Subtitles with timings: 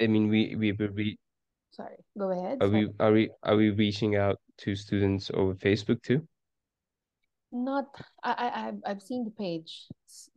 [0.00, 1.18] I mean, we we will be
[1.72, 2.58] Sorry, go ahead.
[2.60, 2.86] are Sorry.
[2.86, 6.26] we are we are we reaching out to students over Facebook too?
[7.52, 7.86] Not,
[8.22, 9.86] I, I, I've, I've seen the page.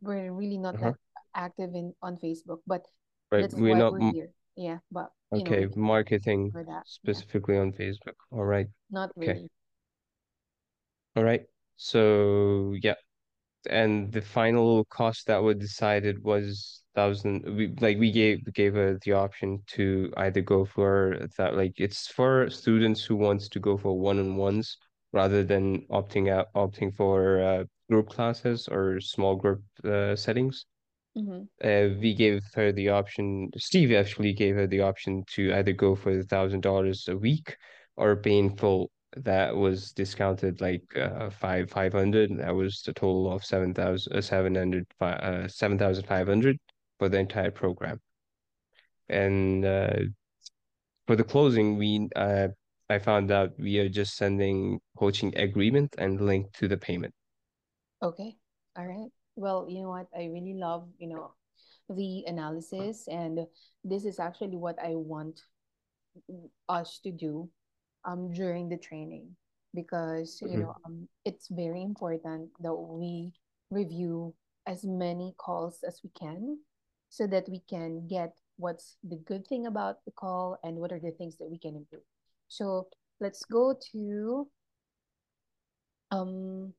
[0.00, 0.90] We're really not Uh-huh.
[0.90, 0.98] that
[1.34, 2.82] active in on Facebook, but
[3.30, 3.42] Right.
[3.42, 4.30] that's We're why not we're here.
[4.56, 6.86] Yeah, but know, okay, we marketing for that.
[6.86, 8.14] Yeah, specifically on Facebook.
[8.30, 8.68] All right.
[8.90, 9.32] not really.
[9.32, 9.48] Okay.
[11.16, 11.46] All right.
[11.76, 12.94] So yeah.
[13.70, 18.96] And the final cost that was decided was thousand we like we gave gave her
[19.04, 23.76] the option to either go for that like it's for students who wants to go
[23.76, 24.78] for one-on-ones
[25.12, 30.66] rather than opting out opting for uh, group classes or small group uh, settings.
[31.16, 31.42] Mm-hmm.
[31.62, 35.94] Uh, we gave her the option, Steve actually gave her the option to either go
[35.94, 37.56] for the thousand dollars a week
[37.96, 38.90] or pay in full.
[39.16, 42.36] That was discounted like uh, five five hundred.
[42.38, 46.58] That was the total of seven thousand uh, seven hundred uh, seven thousand five hundred
[46.98, 48.00] for the entire program.
[49.08, 49.96] And uh,
[51.06, 52.48] for the closing, we uh,
[52.90, 57.14] I found out we are just sending coaching agreement and link to the payment.
[58.02, 58.36] Okay.
[58.76, 59.10] All right.
[59.36, 60.06] Well, you know what?
[60.14, 61.34] I really love, you know,
[61.88, 63.46] the analysis, and
[63.82, 65.40] this is actually what I want
[66.68, 67.50] us to do
[68.04, 69.36] um during the training
[69.74, 70.60] because you Mhm.
[70.60, 73.32] know um it's very important that we
[73.70, 74.34] review
[74.66, 76.58] as many calls as we can
[77.10, 81.00] so that we can get what's the good thing about the call and what are
[81.00, 82.02] the things that we can improve.
[82.48, 82.88] So
[83.20, 84.48] let's go to
[86.10, 86.72] um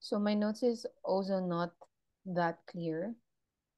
[0.00, 1.72] so my notes is also not
[2.26, 3.14] that clear,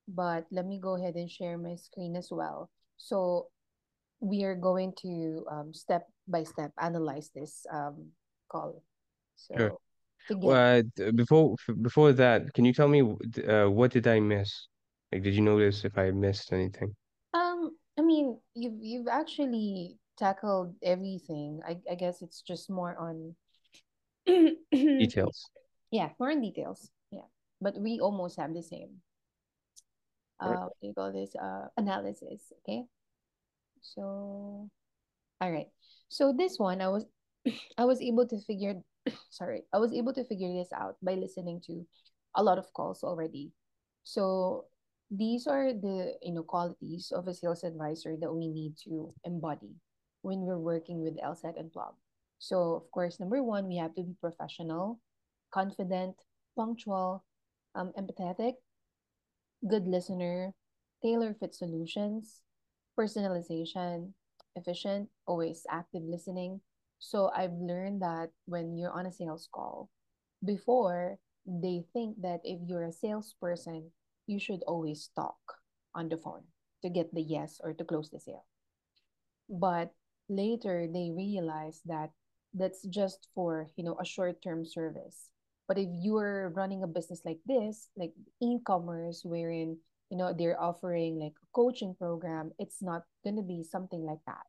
[0.09, 2.70] but let me go ahead and share my screen as well.
[2.97, 3.48] So
[4.20, 8.08] we are going to um, step by step analyze this um,
[8.48, 8.83] call.
[9.36, 9.55] So
[10.28, 10.47] together.
[10.47, 14.69] Well, uh, before before that, can you tell me uh, what did I miss?
[15.12, 16.94] Like, did you notice if I missed anything?
[17.34, 21.60] Um, I mean, you've you've actually tackled everything.
[21.66, 23.37] I I guess it's just more on
[24.72, 25.50] Details.
[25.91, 26.91] yeah, more in details.
[27.10, 27.28] Yeah.
[27.60, 29.03] But we almost have the same
[30.41, 30.59] Right.
[30.59, 31.34] uh what do you call this?
[31.37, 32.53] Uh analysis.
[32.62, 32.84] Okay.
[33.94, 34.69] So
[35.41, 35.69] all right.
[36.08, 37.04] So this one I was
[37.78, 38.74] I was able to figure
[39.30, 41.86] sorry, I was able to figure this out by listening to
[42.34, 43.52] a lot of calls already.
[44.04, 44.66] So
[45.10, 49.75] these are the you know qualities of a sales advisor that we need to embody
[50.22, 51.94] when we're working with LSAT and Plum.
[52.38, 55.00] So of course, number one, we have to be professional,
[55.52, 56.16] confident,
[56.56, 57.25] punctual,
[57.75, 58.54] um, empathetic,
[59.69, 60.52] good listener,
[61.02, 62.42] tailor fit solutions,
[62.98, 64.12] personalization,
[64.56, 66.60] efficient, always active listening.
[66.98, 69.90] So I've learned that when you're on a sales call,
[70.44, 73.90] before they think that if you're a salesperson,
[74.26, 75.38] you should always talk
[75.94, 76.42] on the phone
[76.82, 78.44] to get the yes or to close the sale.
[79.48, 79.92] But
[80.28, 82.10] later they realize that
[82.54, 85.28] that's just for, you know, a short-term service.
[85.68, 89.78] But if you're running a business like this, like e-commerce, wherein,
[90.11, 94.22] you know, they're offering like a coaching program, it's not going to be something like
[94.27, 94.47] that.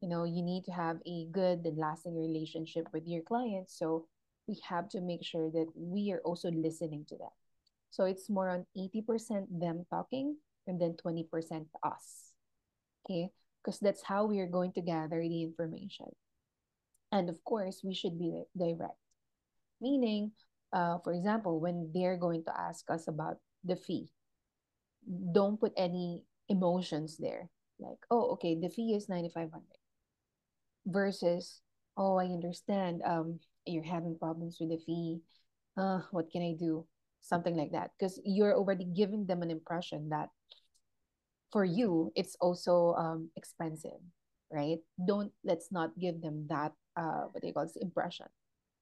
[0.00, 3.78] You know, you need to have a good and lasting relationship with your clients.
[3.78, 4.06] So
[4.48, 7.30] we have to make sure that we are also listening to them.
[7.90, 10.36] So it's more on 80% them talking
[10.66, 12.32] and then 20% us.
[13.04, 13.30] Okay.
[13.62, 16.06] Because that's how we are going to gather the information.
[17.12, 18.98] And of course, we should be direct,
[19.80, 20.32] meaning,
[20.72, 24.10] uh, for example, when they're going to ask us about the fee,
[25.32, 27.50] don't put any emotions there.
[27.78, 29.62] Like, oh, okay, the fee is 9,500
[30.86, 31.60] versus,
[31.96, 33.02] oh, I understand.
[33.04, 35.20] Um, you're having problems with the fee.
[35.76, 36.86] Uh, what can I do?
[37.20, 37.90] Something like that.
[37.98, 40.28] Because you're already giving them an impression that
[41.52, 44.00] for you it's also um expensive
[44.50, 48.26] right don't let's not give them that uh what they call this impression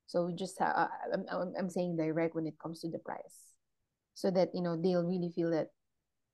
[0.06, 3.54] so we just uh, I'm, I'm, I'm saying direct when it comes to the price
[4.14, 5.68] so that you know they'll really feel that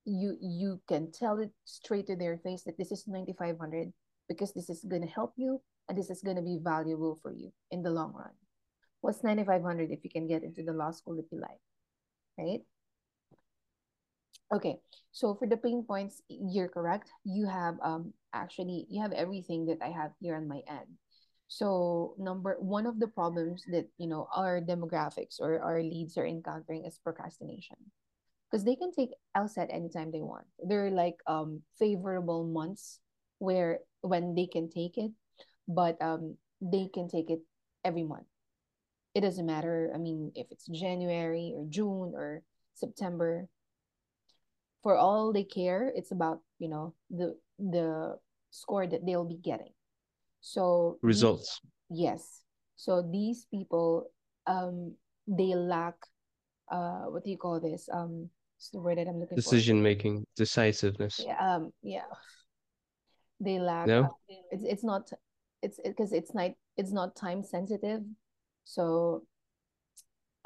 [0.06, 3.92] you you can tell it straight to their face that this is 9500
[4.28, 7.32] because this is going to help you and this is going to be valuable for
[7.32, 8.32] you in the long run
[9.00, 11.60] what's 9500 if you can get into the law school that you like
[12.38, 12.62] right
[14.54, 14.78] Okay,
[15.10, 17.10] so for the pain points, you're correct.
[17.24, 20.86] You have um actually you have everything that I have here on my end.
[21.48, 26.26] So number one of the problems that you know our demographics or our leads are
[26.26, 27.76] encountering is procrastination
[28.50, 30.46] because they can take LSAT anytime they want.
[30.62, 33.00] They're like um favorable months
[33.38, 35.10] where when they can take it,
[35.68, 37.40] but um they can take it
[37.84, 38.26] every month.
[39.14, 39.90] It doesn't matter.
[39.94, 42.42] I mean, if it's January or June or
[42.74, 43.48] September,
[44.82, 48.16] for all they care, it's about, you know, the the
[48.50, 49.72] score that they'll be getting.
[50.40, 51.60] So these, Results.
[51.90, 52.42] yes.
[52.76, 54.10] So these people
[54.46, 54.94] um
[55.26, 55.94] they lack
[56.70, 57.88] uh what do you call this?
[57.92, 59.42] Um what's the word that I'm looking for?
[59.42, 61.20] Decision making, decisiveness.
[61.24, 62.08] Yeah, um yeah.
[63.40, 64.16] They lack No?
[64.50, 65.10] it's it's not
[65.62, 68.00] it's because it's not it's not time sensitive.
[68.64, 69.22] So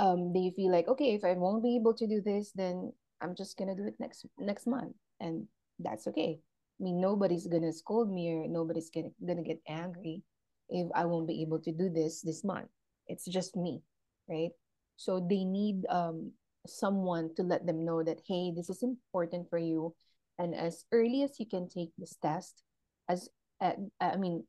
[0.00, 2.90] um they feel like okay if i won't be able to do this then
[3.20, 5.46] i'm just gonna do it next next month and
[5.78, 10.22] that's okay i mean nobody's gonna scold me or nobody's gonna, gonna get angry
[10.70, 12.68] if i won't be able to do this this month
[13.08, 13.82] it's just me
[14.28, 14.50] right
[14.96, 16.32] so they need um
[16.66, 19.94] someone to let them know that hey this is important for you
[20.38, 22.62] and as early as you can take this test
[23.08, 23.28] as
[23.60, 24.44] uh, i mean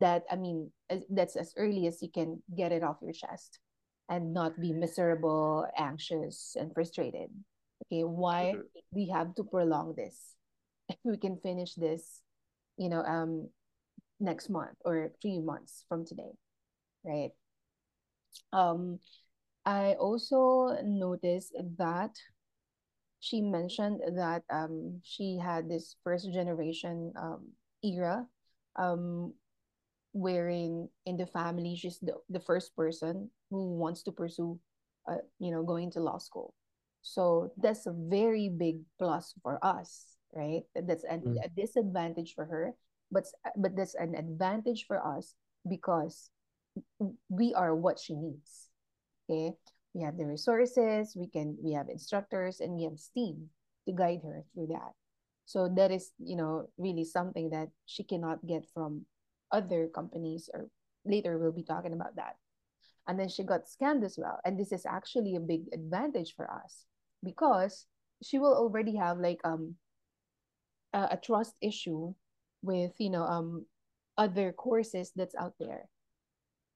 [0.00, 3.60] that i mean as, that's as early as you can get it off your chest
[4.08, 7.30] and not be miserable, anxious, and frustrated.
[7.86, 8.54] Okay, why
[8.92, 10.34] we have to prolong this?
[10.88, 12.20] If we can finish this,
[12.76, 13.48] you know, um,
[14.20, 16.36] next month or three months from today,
[17.04, 17.30] right?
[18.52, 18.98] Um,
[19.66, 22.14] I also noticed that
[23.20, 27.48] she mentioned that um she had this first generation um
[27.82, 28.26] era
[28.76, 29.32] um
[30.12, 34.58] wherein in the family she's the, the first person who wants to pursue
[35.08, 36.54] uh, you know going to law school.
[37.02, 40.62] So that's a very big plus for us right?
[40.74, 41.44] That's an, Mm.
[41.44, 42.74] a disadvantage for her
[43.10, 43.24] but
[43.56, 45.34] but that's an advantage for us
[45.68, 46.30] because
[47.28, 48.63] we are what she needs
[49.24, 49.54] okay?
[49.94, 53.38] We have the resources we can we have instructors and we have steve
[53.86, 54.92] to guide her through that.
[55.46, 59.06] So that is you know really something that she cannot get from
[59.52, 60.68] other companies or
[61.04, 62.36] later we'll be talking about that.
[63.06, 64.40] And then she got scammed as well.
[64.44, 66.86] And this is actually a big advantage for us
[67.22, 67.86] because
[68.22, 69.76] she will already have like um
[70.92, 72.14] a, a trust issue
[72.62, 73.66] with you know um
[74.16, 75.88] other courses that's out there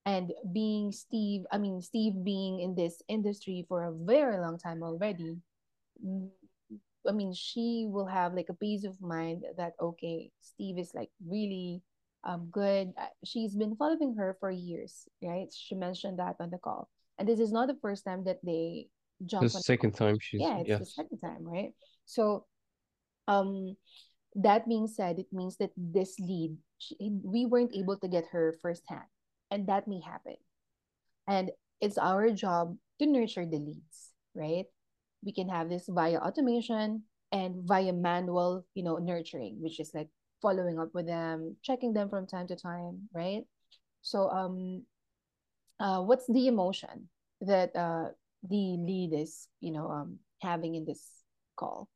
[0.08, 4.82] and being steve i mean steve being in this industry for a very long time
[4.82, 5.37] already
[7.06, 11.10] i mean she will have like a peace of mind that okay steve is like
[11.26, 11.82] really
[12.25, 12.93] um good.
[12.99, 15.46] Uh, she's been following her for years right?
[15.55, 16.88] She mentioned that on the call.
[17.19, 18.88] And this is not the first time that they
[19.19, 21.72] The jump call second time she's yeah it's the second time right?
[22.06, 22.46] So
[23.28, 23.76] um
[24.34, 28.55] that being said it means that this lead she, we weren't able to get her
[28.62, 29.06] firsthand
[29.50, 30.37] and that may happen.
[31.27, 31.50] And
[31.81, 34.67] it's our job to nurture the leads right?
[35.25, 37.03] We can have this via automation
[37.33, 40.09] and via manual you know nurturing which is like
[40.41, 43.43] following up with them checking them from time to time right?
[44.03, 44.85] So um
[45.81, 47.09] uh what's the emotion
[47.43, 48.11] that uh
[48.49, 51.03] the lead is you know um having in this
[51.56, 51.89] call?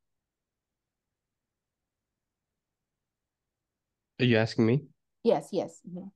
[4.19, 4.83] Are you asking me?
[5.23, 5.81] yes yes.
[5.87, 6.11] Mhm,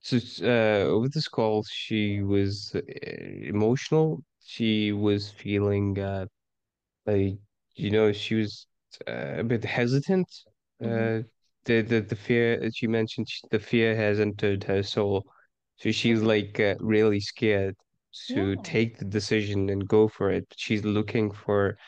[0.00, 0.16] So
[0.46, 2.80] uh, with this call, she was uh,
[3.44, 4.22] emotional.
[4.44, 6.26] She was feeling uh,
[7.06, 7.38] like
[7.76, 8.66] you know she was
[9.08, 10.28] uh, a bit hesitant.
[10.80, 11.22] mhm, Uh,
[11.64, 15.24] the the the fear that she mentioned, the fear has entered her soul,
[15.78, 17.76] so she's like uh, really scared
[18.32, 20.46] to yeah take the decision and go for it.
[20.56, 21.78] She's looking for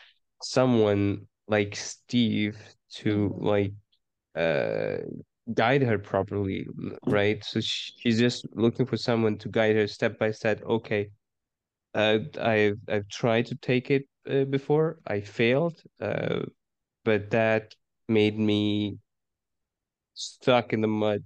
[0.43, 2.59] someone like Steve
[3.01, 3.73] to mhm, like
[4.37, 4.99] uh
[5.55, 6.67] guide her properly,
[7.07, 7.43] right?
[7.45, 10.63] So sh- she's just looking for someone to guide her step by step.
[10.65, 11.11] Okay,
[11.95, 14.99] uh, I've I've tried to take it uh, before.
[15.07, 16.41] I failed, uh,
[17.05, 17.75] but that
[18.09, 18.99] made me
[20.15, 21.23] stuck in the mud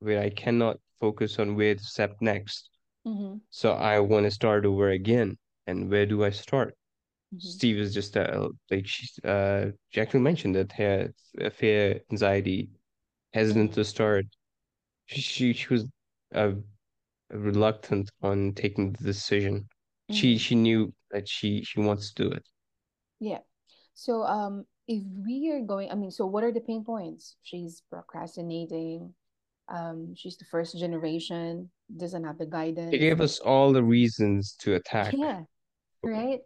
[0.00, 2.70] where I cannot focus on where to step next.
[3.04, 5.38] mhm, So I want to start over again.
[5.66, 6.74] And where do I start?
[7.32, 11.12] mhm, Steve is just uh, like she's uh Jacqueline mentioned that her
[11.52, 12.70] fear, anxiety,
[13.36, 14.26] hesitant to start.
[15.06, 15.84] She she, she was
[16.34, 16.52] uh,
[17.30, 19.68] reluctant on taking the decision.
[20.10, 20.40] She mhm.
[20.40, 22.44] she knew that she she wants to do it.
[23.20, 23.42] Yeah.
[23.94, 27.36] So um if we are going, I mean, so what are the pain points?
[27.42, 29.12] She's procrastinating.
[29.68, 32.92] Um, she's the first generation, doesn't have the guidance.
[32.92, 32.98] guidance.
[33.00, 35.12] gave us all the reasons to attack.
[35.12, 35.42] Yeah,
[36.04, 36.40] right?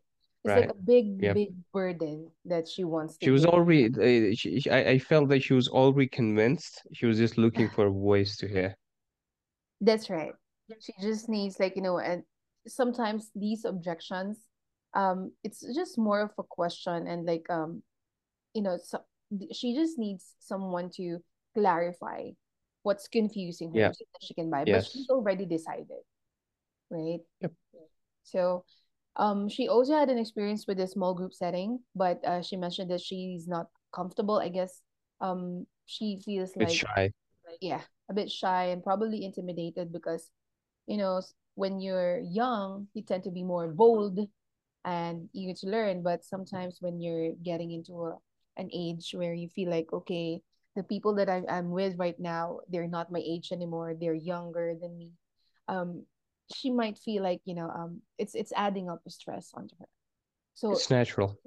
[0.44, 1.35] It's like a big, Yep.
[1.35, 5.28] big burden that she wants to She was already uh, she, she- I, I felt
[5.28, 6.82] that she was already convinced.
[6.92, 8.75] She was just looking for a voice to hear.
[9.80, 10.32] That's right.
[10.80, 12.23] She just needs like, you know, and
[12.66, 14.38] sometimes these objections,
[14.94, 17.82] um, it's just more of a question and like um
[18.54, 19.00] you know, so,
[19.52, 21.18] she just needs someone to
[21.54, 22.30] clarify
[22.82, 23.92] what's confusing her Yeah.
[23.92, 24.64] so that she can buy.
[24.64, 26.02] But she's already decided,
[26.90, 27.20] right?
[27.40, 27.52] Yep.
[28.25, 28.64] So
[29.17, 32.90] Um, she also had an experience with a small group setting, but uh, she mentioned
[32.90, 34.38] that she's not comfortable.
[34.38, 34.81] I guess
[35.21, 37.12] um, she feels like, shy.
[37.61, 40.31] yeah, a bit shy and probably intimidated because,
[40.87, 41.21] you know,
[41.55, 44.19] when you're young, you tend to be more bold
[44.85, 46.02] and eager to learn.
[46.02, 48.17] But sometimes when you're getting into a,
[48.57, 50.40] an age where you feel like, okay,
[50.76, 53.95] the people that I, I'm with right now, they're not my age anymore.
[53.99, 55.11] They're younger than me.
[55.69, 56.05] Um,
[56.54, 59.88] she might feel like, you know, um, it's it's adding up the stress onto her.
[60.54, 61.38] So It's natural.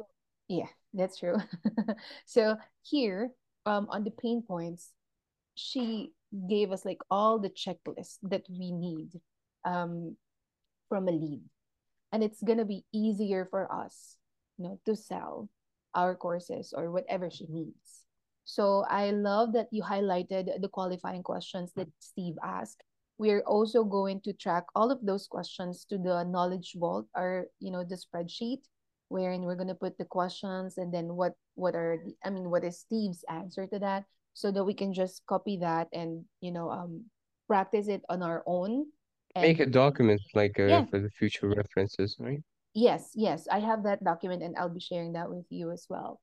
[0.48, 1.38] yeah, that's true.
[2.26, 3.32] so here,
[3.66, 4.92] um, on the pain points,
[5.56, 6.14] she
[6.50, 9.22] gave us like all the checklists that we need
[9.66, 10.18] um
[10.90, 11.42] from a lead
[12.12, 14.18] and it's gonna be easier for us,
[14.58, 15.50] you know, to sell
[15.96, 18.06] our courses or whatever she needs.
[18.46, 22.84] So I love that you highlighted the qualifying questions that Steve asked.
[23.18, 27.72] We're also going to track all of those questions to the knowledge vault or you
[27.72, 28.66] know the spreadsheet
[29.10, 32.64] wherein we're gonna put the questions and then what what are the, I mean what
[32.64, 36.70] is Steve's answer to that so that we can just copy that and you know
[36.72, 37.06] um
[37.48, 38.88] practice it on our own
[39.36, 42.42] Make a document like uh, yeah for the future references, right?
[42.76, 46.20] Yes, yes, I have that document and I'll be sharing that with you as well.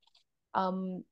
[0.54, 1.04] Um,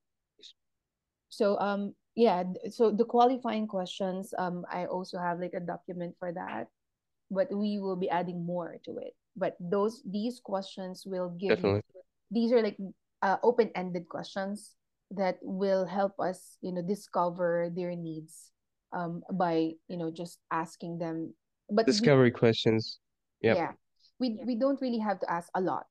[1.28, 2.42] so um, yeah,
[2.74, 6.66] so the qualifying questions, um, I also have like a document for that,
[7.30, 9.14] but we will be adding more to it.
[9.36, 12.02] But those these questions will give you Definitely.
[12.34, 12.76] these are like
[13.22, 14.74] uh, open-ended questions
[15.14, 18.50] that will help us, you know, discover their needs
[18.90, 21.30] um by, you know, just asking them.
[21.70, 22.98] But we Discovery questions.
[23.46, 23.56] Yep.
[23.56, 23.72] yeah.
[24.18, 25.86] We we don't really have to ask a lot.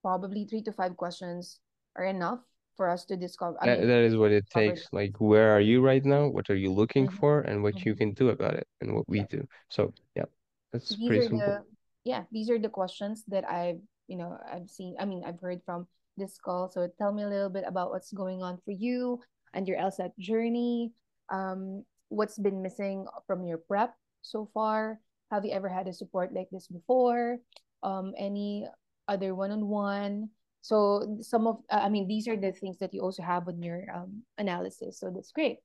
[0.00, 1.60] Probably three to five questions
[2.00, 2.40] are enough
[2.76, 3.58] for us to discover.
[3.62, 4.88] I That, mean, that is what it takes.
[4.92, 6.28] Like, where are you right now?
[6.28, 7.40] What are you looking Mhm, for?
[7.40, 7.96] And what you mhm.
[7.96, 9.26] can do about it and what we Yeah.
[9.26, 9.46] do.
[9.68, 10.24] So, yeah,
[10.72, 11.58] that's These pretty simple.
[11.58, 11.64] the
[12.04, 15.60] yeah, these are the questions that I've, you know, I've seen, I mean, I've heard
[15.66, 16.70] from this call.
[16.70, 19.18] So tell me a little bit about what's going on for you
[19.52, 20.92] and your LSAT journey.
[21.30, 25.00] Um, what's been missing from your prep so far?
[25.32, 27.38] Have you ever had a support like this before?
[27.82, 28.68] Um, any
[29.08, 30.30] other one-on-one?
[30.62, 33.62] So some of, uh, I mean, these are the things that you also have on
[33.62, 34.98] your um, analysis.
[34.98, 35.58] So that's great.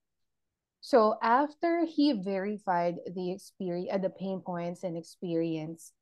[0.81, 5.93] So after he verified the experience, uh, the pain points and experience,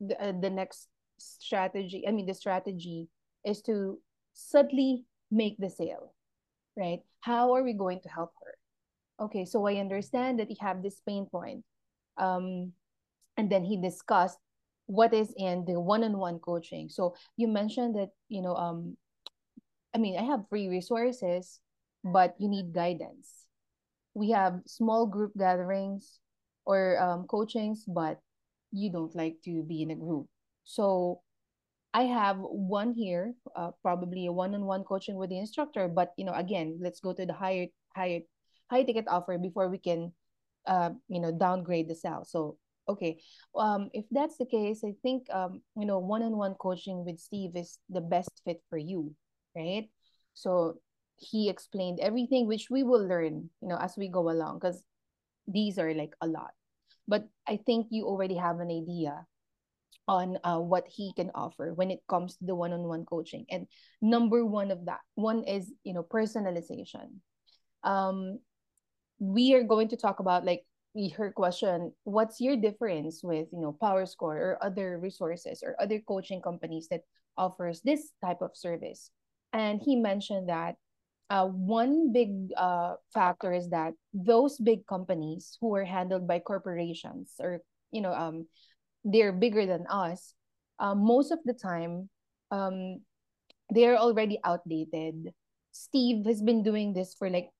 [0.00, 0.88] the, uh, the next
[1.18, 3.08] strategy, I mean, the strategy
[3.44, 3.98] is to
[4.32, 6.14] subtly make the sale,
[6.76, 7.00] right?
[7.20, 9.24] How are we going to help her?
[9.24, 11.64] Okay, so I understand that you have this pain point.
[12.16, 12.72] Um,
[13.36, 14.38] and then he discussed
[14.88, 16.88] what is in the one-on-one coaching.
[16.88, 18.96] So you mentioned that, you know, um,
[19.94, 21.60] I mean, I have free resources,
[22.02, 23.38] but you need guidance
[24.18, 26.18] we have small group gatherings
[26.66, 28.18] or um, coachings, but
[28.72, 30.26] you don't like to be in a group.
[30.64, 31.22] So
[31.94, 35.86] I have one here, uh, probably a one-on-one coaching with the instructor.
[35.86, 38.20] But you know, again, let's go to the higher, higher,
[38.70, 40.12] high ticket offer before we can,
[40.66, 42.26] uh, you know, downgrade the sale.
[42.26, 43.20] So okay,
[43.56, 47.78] um, if that's the case, I think um, you know, one-on-one coaching with Steve is
[47.88, 49.14] the best fit for you,
[49.56, 49.88] right?
[50.34, 50.80] So
[51.16, 54.82] he explained everything, which we will learn, you know, as we go along, because
[55.46, 56.52] these are like a lot.
[57.06, 59.26] But I think you already have an idea
[60.08, 63.66] on uh, what he can offer when it comes to the one-on-one coaching and
[64.00, 67.20] number one of that one is you know personalization
[67.84, 68.38] um
[69.20, 70.64] we are going to talk about like
[71.16, 76.00] her question what's your difference with you know power score or other resources or other
[76.08, 77.02] coaching companies that
[77.36, 79.10] offers this type of service
[79.52, 80.74] and he mentioned that
[81.30, 87.34] uh, one big uh, factor is that those big companies who are handled by corporations
[87.38, 87.60] or
[87.92, 88.46] you know um
[89.04, 90.34] they're bigger than us,
[90.78, 92.08] um, most of the time,
[92.50, 93.00] um,
[93.70, 95.32] they're already outdated.
[95.72, 97.50] Steve has been doing this for like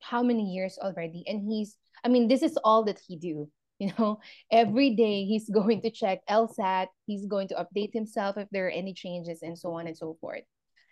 [0.00, 3.48] how many years already, and he's, I mean, this is all that he do.
[3.80, 4.18] You know,
[4.50, 8.74] every day he's going to check LSAT, he's going to update himself if there are
[8.74, 10.42] any changes, and so on and so forth.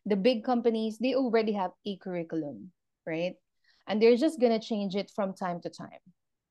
[0.06, 2.70] The big companies, they already have a curriculum,
[3.04, 3.34] right?
[3.88, 5.98] And they're just gonna change it from time to time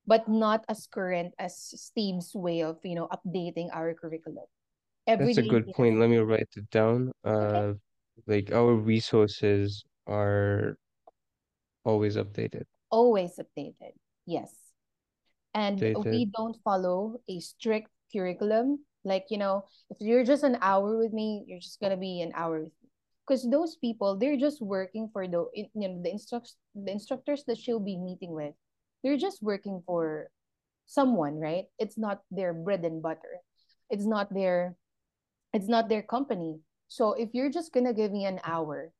[0.07, 4.45] but not as current as Steve's way of, you know, updating our curriculum.
[5.07, 5.99] Every That's a good has point.
[5.99, 7.11] Let me write it down.
[7.25, 7.73] okay, Uh,
[8.27, 10.77] like our resources are
[11.83, 12.65] always updated.
[12.89, 13.93] always updated.
[14.25, 14.53] Yes.
[15.53, 16.11] And Updated.
[16.11, 18.83] we don't follow a strict curriculum.
[19.03, 22.31] Like, you know, if you're just an hour with me, you're just gonna be an
[22.35, 22.89] hour with me.
[23.27, 27.57] Because those people, they're just working for the you know the instructors the instructors that
[27.57, 28.53] she'll be meeting with.
[29.03, 30.29] They're just working for
[30.85, 31.65] someone, right?
[31.79, 33.41] It's not their bread and butter.
[33.89, 34.75] It's not their
[35.53, 36.59] It's not their company.
[36.89, 38.91] So if you're just gonna give me an hour,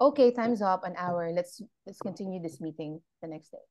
[0.00, 1.30] okay, time's up, an hour.
[1.32, 3.62] Let's let's continue this meeting the next day.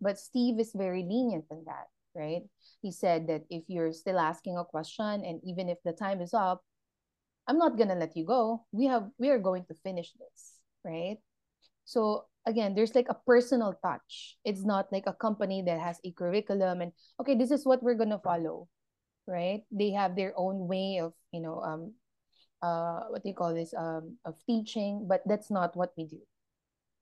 [0.00, 2.42] But Steve is very lenient in that, right?
[2.82, 6.34] He said that if you're still asking a question and even if the time is
[6.34, 6.62] up,
[7.48, 8.66] I'm not gonna let you go.
[8.72, 11.16] We have we are going to finish this, right?
[11.84, 14.36] So again, there's like a personal touch.
[14.44, 17.96] It's not like a company that has a curriculum and okay, this is what we're
[17.96, 18.68] gonna follow,
[19.26, 19.64] right?
[19.72, 21.94] They have their own way of, you know, um,
[22.62, 26.20] uh, what do you call this, um, of teaching, but that's not what we do.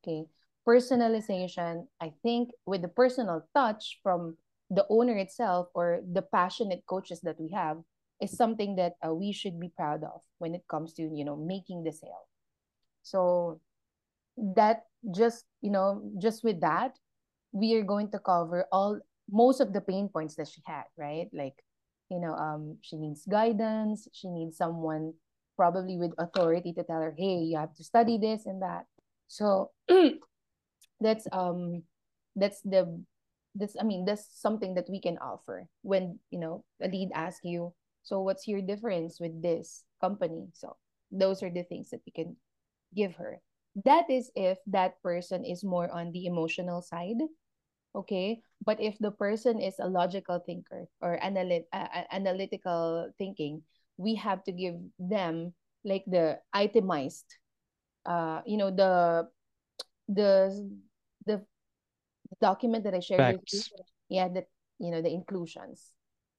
[0.02, 0.26] Okay,
[0.66, 1.86] personalization.
[2.00, 4.36] I think with the personal touch from
[4.70, 7.78] the owner itself or the passionate coaches that we have
[8.20, 11.36] is something that uh, we should be proud of when it comes to you know
[11.36, 12.26] making the sale.
[13.02, 13.60] So
[14.36, 16.98] that just you know just with that
[17.52, 18.98] we are going to cover all
[19.30, 21.54] most of the pain points that she had right like
[22.10, 25.12] you know um she needs guidance she needs someone
[25.56, 28.84] probably with authority to tell her hey you have to study this and that
[29.26, 29.70] so
[31.00, 31.82] that's um
[32.36, 32.86] that's the
[33.54, 37.44] that's i mean that's something that we can offer when you know a lead asks
[37.44, 37.72] you
[38.06, 40.46] so what's your difference with this company?
[40.54, 40.76] So
[41.10, 42.36] those are the things that we can
[42.94, 43.42] give her.
[43.84, 47.18] That is if that person is more on the emotional side
[47.94, 48.40] okay?
[48.64, 53.62] But if the person is a logical thinker or analyt- uh, analytical thinking
[53.96, 57.24] we have to give them like the itemized
[58.04, 59.26] uh you know the
[60.08, 60.52] the
[61.26, 61.42] the
[62.40, 63.62] document that i shared with you
[64.08, 64.46] yeah that
[64.78, 65.92] you know the inclusions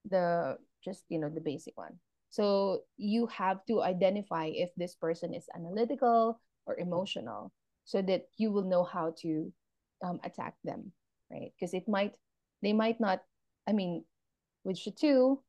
[0.09, 1.99] the just you know the basic one.
[2.29, 7.51] So you have to identify if this person is analytical or emotional
[7.85, 9.51] so that you will know how to
[10.03, 10.91] um, attack them
[11.31, 11.51] right?
[11.57, 12.15] Because it might
[12.61, 13.21] they might not
[13.67, 14.03] i mean
[14.63, 15.39] with Shatu,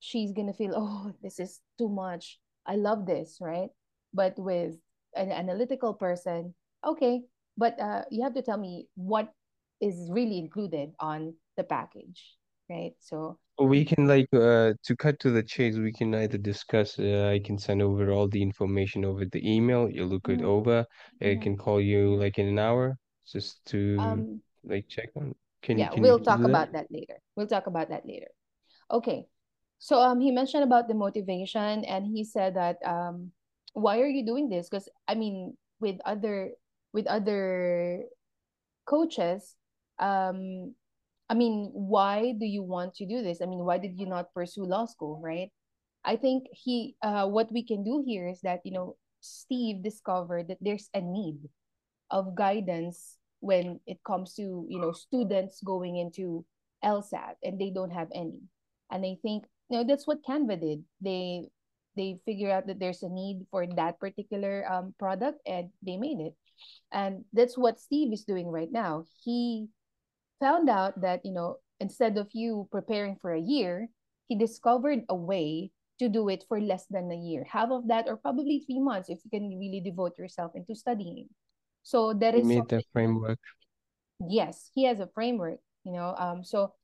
[0.00, 2.38] she's gonna feel oh this is too much.
[2.66, 3.70] I love this right?
[4.12, 4.76] But with
[5.14, 6.54] an analytical person
[6.84, 7.22] okay
[7.56, 9.32] but uh, you have to tell me what
[9.80, 12.34] is really included on the package
[12.70, 16.98] right so We can like uh to cut to the chase, we can either discuss
[16.98, 20.42] uh, I can send over all the information over the email, you look it mhm,
[20.42, 20.84] over.
[21.22, 21.40] I mhm.
[21.40, 25.34] can call you like in an hour just to um like check on.
[25.62, 26.44] Can you yeah can we'll talk that?
[26.44, 28.28] about that later we'll talk about that later
[28.92, 29.26] Okay.
[29.78, 33.32] So um he mentioned about the motivation and he said that um
[33.74, 34.68] why are you doing this?
[34.68, 36.52] Because I mean with other
[36.96, 38.00] with other
[38.88, 39.54] coaches,
[40.00, 40.72] um
[41.28, 43.44] I mean why do you want to do this?
[43.44, 45.52] I mean why did you not pursue law school, right?
[46.08, 50.48] I think he uh what we can do here is that you know Steve discovered
[50.48, 51.36] that there's a need
[52.10, 56.46] of guidance when it comes to you know students going into
[56.80, 58.40] LSAT and they don't have any.
[58.88, 60.80] And I think you know that's what Canva did.
[61.04, 61.52] They
[61.96, 66.20] they figure out that there's a need for that particular um, product and they made
[66.20, 66.36] it.
[66.92, 69.04] And that's what Steve is doing right now.
[69.24, 69.68] He
[70.40, 73.88] found out that you know instead of you preparing for a year,
[74.28, 78.06] he discovered a way to do it for less than a year, half of that,
[78.06, 81.28] or probably three months if you can really devote yourself into studying.
[81.82, 83.38] So that is made the framework.
[84.28, 86.14] yes, he has a framework, you know.
[86.18, 86.74] Um, so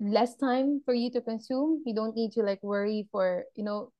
[0.00, 1.82] less time for you to consume.
[1.84, 3.92] You don't need to like worry for, you know,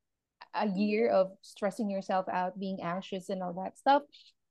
[0.55, 4.03] a year of stressing yourself out, being anxious and all that stuff.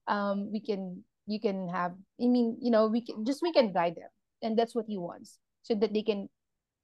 [0.07, 3.73] Um, we can you can have I mean, you know, we can just we can
[3.73, 4.09] guide them.
[4.41, 5.39] And that's what he wants.
[5.63, 6.29] So that they can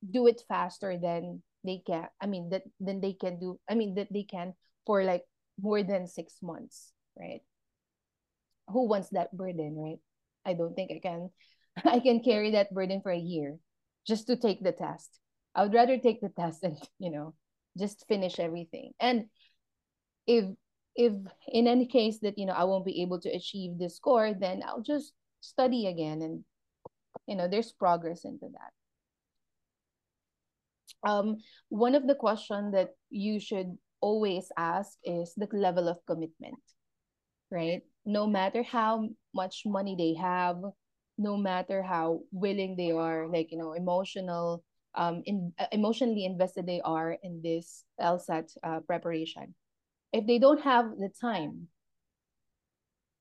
[0.04, 3.96] do it faster than they can I mean that then they can do I mean
[3.96, 4.54] that they can
[4.86, 5.24] for like
[5.62, 7.42] more than six months, right?
[8.68, 10.00] who wants that burden, right?
[10.46, 11.30] I don't think I can
[11.86, 13.58] I can carry that burden for a year
[14.08, 15.20] just to take the test.
[15.56, 17.34] I would rather take the test and, you know,
[17.78, 18.92] just finish everything.
[19.00, 19.26] And
[20.28, 20.46] if
[20.96, 21.14] if
[21.48, 24.62] in any case that, you know, I won't be able to achieve this score, then
[24.66, 26.44] I'll just study again and
[27.28, 28.72] you know, there's progress into that.
[31.10, 31.38] Um
[31.70, 36.60] one of the question that you should always ask is the level of commitment
[37.54, 37.84] right?
[38.06, 40.58] No matter how much money they have,
[41.18, 44.64] no matter how willing they are, like you know, emotional,
[44.96, 49.54] um, in uh, emotionally invested they are in this LSAT uh, preparation.
[50.14, 51.68] If they don't have the time,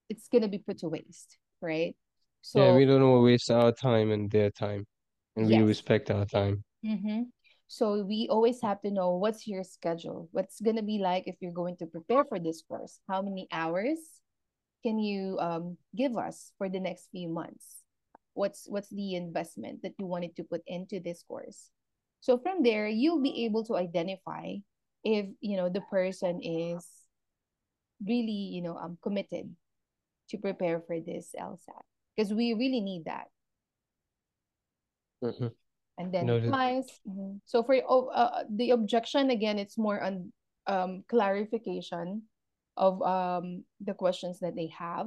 [0.09, 1.97] it's gonna be put to waste, right?
[2.55, 4.87] Yeah, So we don't want to waste our time and their time,
[5.37, 6.63] and we respect our time.
[6.85, 7.23] Mm-hmm.
[7.69, 11.57] So we always have to know what's your schedule, what's gonna be like if you're
[11.57, 13.99] going to prepare for this course, how many hours
[14.83, 17.81] can you um, give us for the next few months?
[18.35, 21.71] What's what's the investment that you wanted to put into this course?
[22.21, 24.57] So from there, you'll be able to identify
[25.05, 26.87] if you know the person is
[28.07, 29.55] really you know um committed
[30.29, 31.83] to prepare for this LSAT
[32.17, 33.29] because we really need that.
[35.23, 35.55] Mhm.
[35.99, 36.51] And then Noted.
[36.51, 37.41] mhm.
[37.45, 40.33] So for oh, uh, the objection again, it's more on
[40.67, 42.23] um clarification
[42.77, 45.07] of um the questions that they have.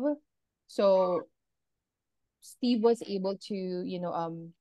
[0.67, 1.27] So
[2.41, 4.53] Steve was able to you know um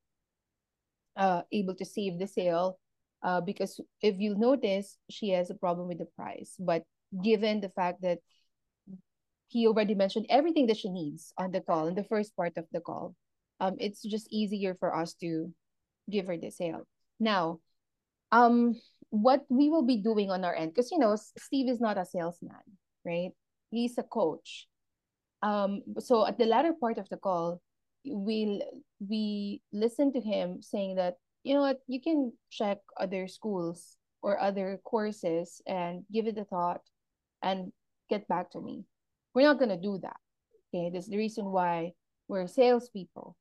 [1.17, 2.79] uh able to save the sale
[3.25, 6.55] uh because if you notice she has a problem with the price.
[6.61, 6.85] But
[7.23, 8.19] given the fact that
[9.49, 12.67] he already mentioned everything that she needs on the call in the first part of
[12.73, 13.15] the call
[13.61, 15.51] um it's just easier for us to
[16.11, 16.87] give her the sale.
[17.19, 17.61] Now
[18.31, 18.75] um
[19.11, 22.05] what we will be doing on our end because you know steve is not a
[22.05, 22.65] salesman
[23.05, 23.31] right?
[23.71, 24.67] He's a coach.
[25.43, 27.61] Um so at the latter part of the call
[28.05, 28.61] we'll
[29.01, 34.41] we listen to him saying that you know what you can check other schools or
[34.41, 36.81] other courses and give it a thought
[37.43, 37.71] and
[38.11, 38.85] get back to me.
[39.35, 40.17] We're not going to do that
[40.75, 40.91] okay?
[40.93, 41.93] That's the reason why
[42.29, 43.37] we're salespeople.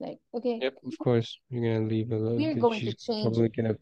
[0.00, 1.38] Like okay Yep, of course.
[1.48, 3.76] You're gonna leave a little we're going to change gonna.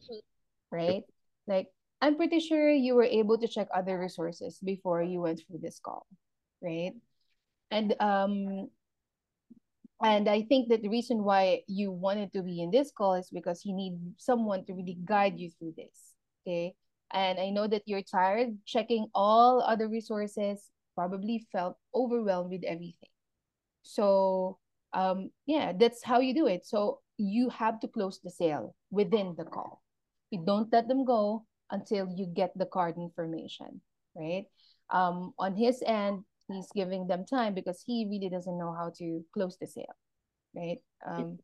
[0.71, 1.03] right?
[1.47, 1.69] Like
[2.01, 5.79] i'm pretty sure you were able to check other resources before you went through this
[5.79, 6.07] call
[6.61, 6.93] right?
[7.71, 8.69] And um
[10.03, 13.31] and I think that the reason why you wanted to be in this call is
[13.33, 16.15] because you need someone to really guide you through this.
[16.43, 16.75] Okay.
[17.13, 23.11] And I know that you're tired checking all other resources, probably felt overwhelmed with everything.
[23.83, 24.59] So,
[24.93, 26.67] um, yeah, that's how you do it.
[26.67, 29.83] So you have to close the sale within the call.
[30.31, 33.81] You don't let them go until you get the card information,
[34.17, 34.47] right?
[34.91, 39.25] Um, on his end, he's giving them time because he really doesn't know how to
[39.33, 39.97] close the sale,
[40.55, 40.79] right?
[41.07, 41.39] Um,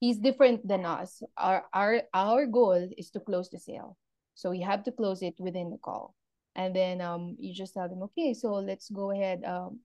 [0.00, 1.22] he's different than us.
[1.36, 3.96] Our our our goal is to close the sale,
[4.34, 6.14] so we have to close it within the call,
[6.54, 9.44] and then um, you just tell them, okay, so let's go ahead.
[9.44, 9.80] Um,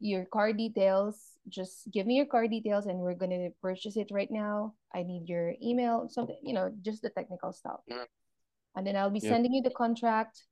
[0.00, 1.36] your card details.
[1.48, 4.74] Just give me your card details, and we're gonna purchase it right now.
[4.94, 8.06] I need your email, something you know, just the technical stuff, Mhm.
[8.76, 9.30] and then I'll be Yep.
[9.30, 10.44] sending you the contract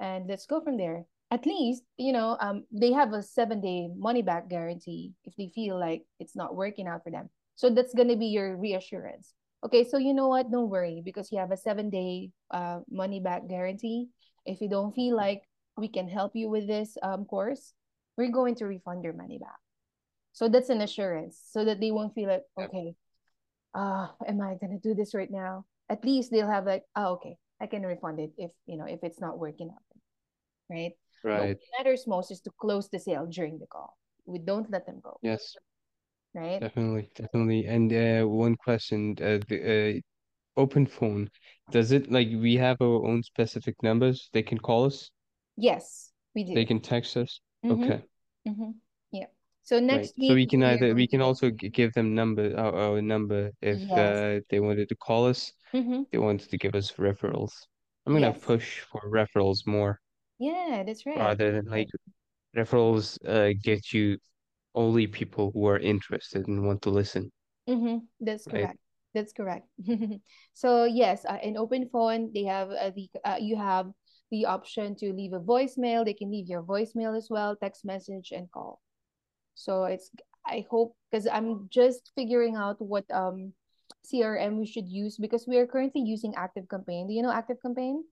[0.00, 1.04] and let's go from there.
[1.32, 5.48] At least, you know, um, they have a seven day money back guarantee if they
[5.48, 7.30] feel like it's not working out for them.
[7.56, 9.32] So that's gonna be your reassurance.
[9.64, 10.50] Okay, so you know what?
[10.52, 14.08] Don't worry because you have a seven day uh money back guarantee.
[14.44, 15.42] If you don't feel like
[15.78, 17.72] we can help you with this um course,
[18.18, 19.56] we're going to refund your money back.
[20.32, 22.94] So that's an assurance so that they won't feel like, okay,
[23.74, 25.64] uh, am I gonna do this right now?
[25.88, 29.00] At least they'll have like, oh, okay, I can refund it if you know if
[29.02, 29.82] it's not working out
[30.70, 30.92] right?
[31.22, 31.48] But Right.
[31.58, 33.96] what matters most is to close the sale during the call.
[34.26, 35.56] We don't let them go, Yes.
[36.34, 36.60] right?
[36.60, 37.10] Definitely.
[37.14, 37.66] Definitely.
[37.66, 39.16] And uh, one question.
[39.20, 39.58] Uh, the
[39.96, 40.00] uh,
[40.60, 41.30] open phone.
[41.70, 44.28] Does it like we have our own specific numbers?
[44.32, 45.10] They can call us.
[45.56, 46.54] Yes, we do.
[46.54, 47.40] They can text us.
[47.64, 47.84] Mm-hmm.
[47.84, 48.02] Okay.
[48.48, 48.70] Mm-hmm.
[49.12, 49.26] Yeah.
[49.62, 49.84] So Right.
[49.84, 53.78] next So we can either we can also give them number our, our number if
[53.78, 53.98] Yes.
[53.98, 55.52] uh they wanted to call us.
[55.72, 56.02] Mm-hmm.
[56.10, 57.52] They wanted to give us referrals.
[58.04, 58.44] I'm gonna Yes.
[58.44, 60.00] push for referrals more
[60.42, 61.18] Yeah, that's right.
[61.18, 61.88] rather than like
[62.56, 64.18] referrals uh get you
[64.74, 67.30] only people who are interested and want to listen,
[67.68, 67.98] Mm-hmm.
[68.20, 68.70] That's right?
[68.70, 68.78] correct.
[69.14, 69.68] That's correct.
[70.54, 73.90] So yes, uh, in open phone, they have uh, the uh, you have
[74.30, 76.04] the option to leave a voicemail.
[76.04, 78.80] They can leave your voicemail as well, text message and call.
[79.54, 80.10] So it's
[80.46, 83.52] I hope because I'm just figuring out what um
[84.04, 87.08] CRM we should use because we are currently using Active Campaign.
[87.08, 88.04] Do you know Active Campaign?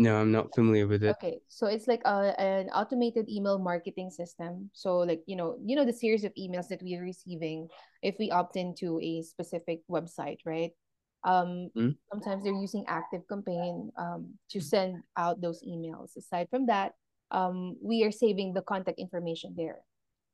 [0.00, 1.12] No, I'm not familiar with it.
[1.20, 4.70] Okay, so it's like a, an automated email marketing system.
[4.72, 7.68] So like, you know, you know the series of emails that we're receiving
[8.02, 10.72] if we opt into a specific website, right?
[11.24, 11.90] Um, Hmm?
[12.10, 16.16] sometimes they're using Active Campaign um, to send out those emails.
[16.16, 16.94] Aside from that,
[17.30, 19.84] um, we are saving the contact information there.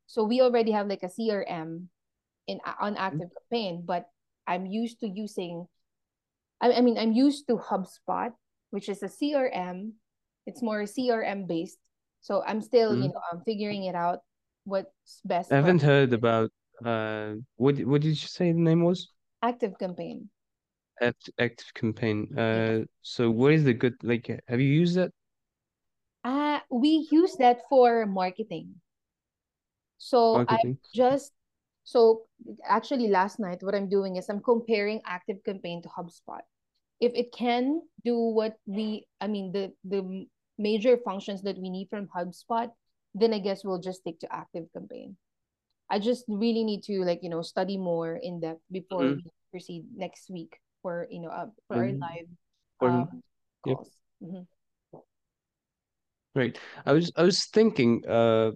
[0.07, 1.89] So we already have like a CRM
[2.47, 3.19] in on Hmm?
[3.19, 4.07] Active Campaign, but
[4.47, 5.67] I'm used to using
[6.61, 8.33] I, I mean I'm used to HubSpot,
[8.71, 9.93] which is a CRM.
[10.47, 11.79] It's more CRM based.
[12.21, 13.13] So I'm still, you Hmm?
[13.13, 14.21] know, I'm figuring it out
[14.65, 16.53] what's best I haven't heard about
[16.85, 19.09] uh what what did you say the name was?
[19.41, 20.29] Active Campaign.
[21.01, 22.37] Act Active Campaign.
[22.39, 24.27] Uh, so what is the good like?
[24.49, 25.13] Have you used it?
[26.25, 28.83] Uh, we use that for marketing.
[29.99, 30.59] So I
[30.95, 31.33] just
[31.85, 32.27] so
[32.65, 36.43] actually last night what I'm doing is I'm comparing Active Campaign to HubSpot.
[37.01, 40.27] If it can do what we I mean the the
[40.59, 42.71] major functions that we need from HubSpot,
[43.15, 45.17] then I guess we'll just stick to Active Campaign.
[45.91, 49.27] I just really need to like, you know, study more in depth before Mm-hmm.
[49.27, 52.29] we proceed next week for, you know, uh, for our And live
[52.79, 53.23] for um
[53.65, 53.79] Yep.
[53.79, 53.91] calls.
[54.23, 54.47] Mhm.
[56.35, 56.59] Right.
[56.85, 58.53] I was I was thinking, uh,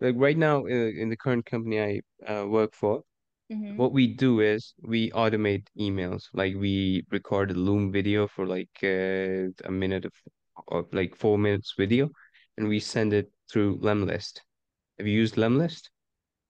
[0.00, 0.68] like right now uh,
[1.02, 3.02] in the current company I uh, work for,
[3.50, 3.76] Mhm.
[3.76, 6.24] what we do is we automate emails.
[6.32, 10.12] Like we record a Loom video for like uh, a minute of,
[10.68, 12.10] of like four minutes video,
[12.56, 14.40] and we send it through Lemlist.
[14.98, 15.90] Have you used Lemlist?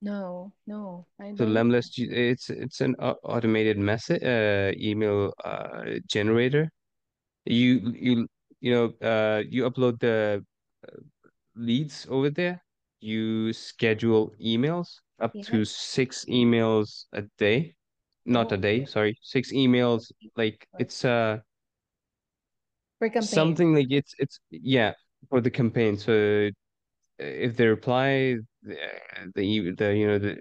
[0.01, 1.45] No, no, I So.
[1.45, 6.71] Lemlist, it's it's an automated message uh, email uh, generator.
[7.45, 8.29] You you
[8.61, 10.45] you know uh, you upload the
[11.55, 12.63] leads over there.
[13.01, 17.77] You schedule emails up to six emails a day.
[18.25, 18.87] Not a Oh, day, okay.
[18.87, 20.13] sorry, six emails.
[20.37, 21.41] Like it's uh
[22.99, 23.59] For campaign.
[23.59, 24.93] something like it's it's yeah
[25.29, 25.97] for the campaign.
[25.97, 28.77] So uh, if they reply, the
[29.35, 30.39] the the you know the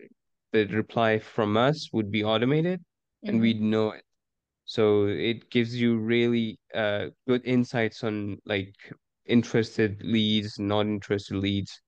[0.53, 2.81] the reply from us would be automated,
[3.27, 3.41] and Mm-hmm.
[3.41, 4.03] we'd know it.
[4.65, 8.75] So it gives you really uh good insights on like
[9.27, 11.81] interested leads, not interested leads,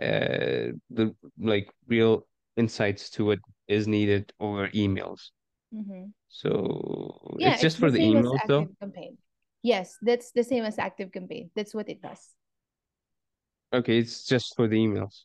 [0.00, 2.26] uh the like real
[2.56, 5.30] insights to what is needed over emails.
[5.74, 6.10] Mm-hmm.
[6.28, 8.68] So Yeah, it's it's just the for the as emails though.
[8.80, 9.18] campaign.
[9.62, 11.50] Yes, that's the same as active campaign.
[11.56, 12.34] That's what it does.
[13.74, 15.24] Okay, it's just for the emails.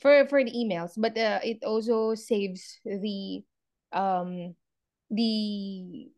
[0.00, 3.44] For for the emails, but uh, it also saves the
[3.92, 4.54] um
[5.10, 6.08] the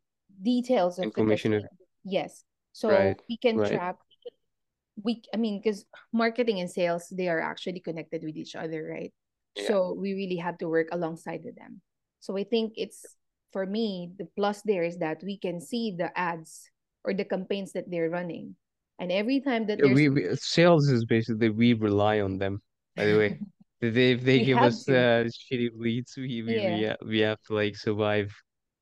[0.40, 1.68] details of Information customer.
[2.04, 2.44] Yes.
[2.86, 3.62] right, So we can right.
[3.62, 3.96] track
[5.02, 9.12] we I mean because marketing and sales they are actually connected with each other, right?
[9.56, 9.68] Yeah.
[9.68, 11.80] So we really have to work alongside with them.
[12.20, 13.16] So I think it's
[13.52, 16.70] for me the plus there is that we can see the ads
[17.04, 18.56] or the campaigns that they're running.
[18.98, 22.62] And every time that Yeah, we, we sales is basically we rely on them.
[22.96, 23.40] By the way,
[23.80, 24.96] if they if they we give us to.
[24.96, 26.66] uh, shitty leads, we we Yeah.
[26.70, 28.32] we, uh, we have to like survive.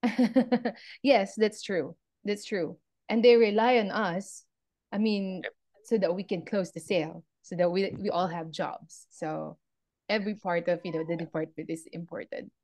[1.03, 1.97] yes, that's true.
[2.25, 2.77] That's true.
[3.09, 4.45] And they rely on us,
[4.93, 5.53] I mean, Yep.
[5.91, 9.11] So that we can close the sale, so that we we all have jobs.
[9.11, 9.59] So
[10.07, 12.55] every part of, you know, the department is important.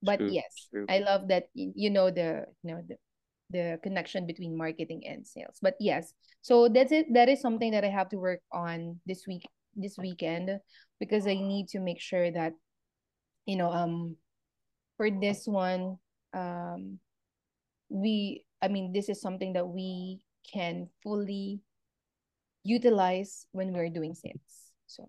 [0.00, 0.86] But True, yes, true.
[0.88, 2.96] I love that you know the, you know, the
[3.52, 5.60] the connection between marketing and sales.
[5.60, 7.12] But yes, so that's it.
[7.12, 9.44] That is something that I have to work on this week,
[9.76, 10.48] this weekend,
[10.96, 12.56] because I need to make sure that,
[13.44, 14.16] you know, um,
[14.96, 16.00] for this one,
[16.32, 16.96] um,
[17.90, 21.60] we i mean this is something that we can fully
[22.64, 25.08] utilize when we're doing sales so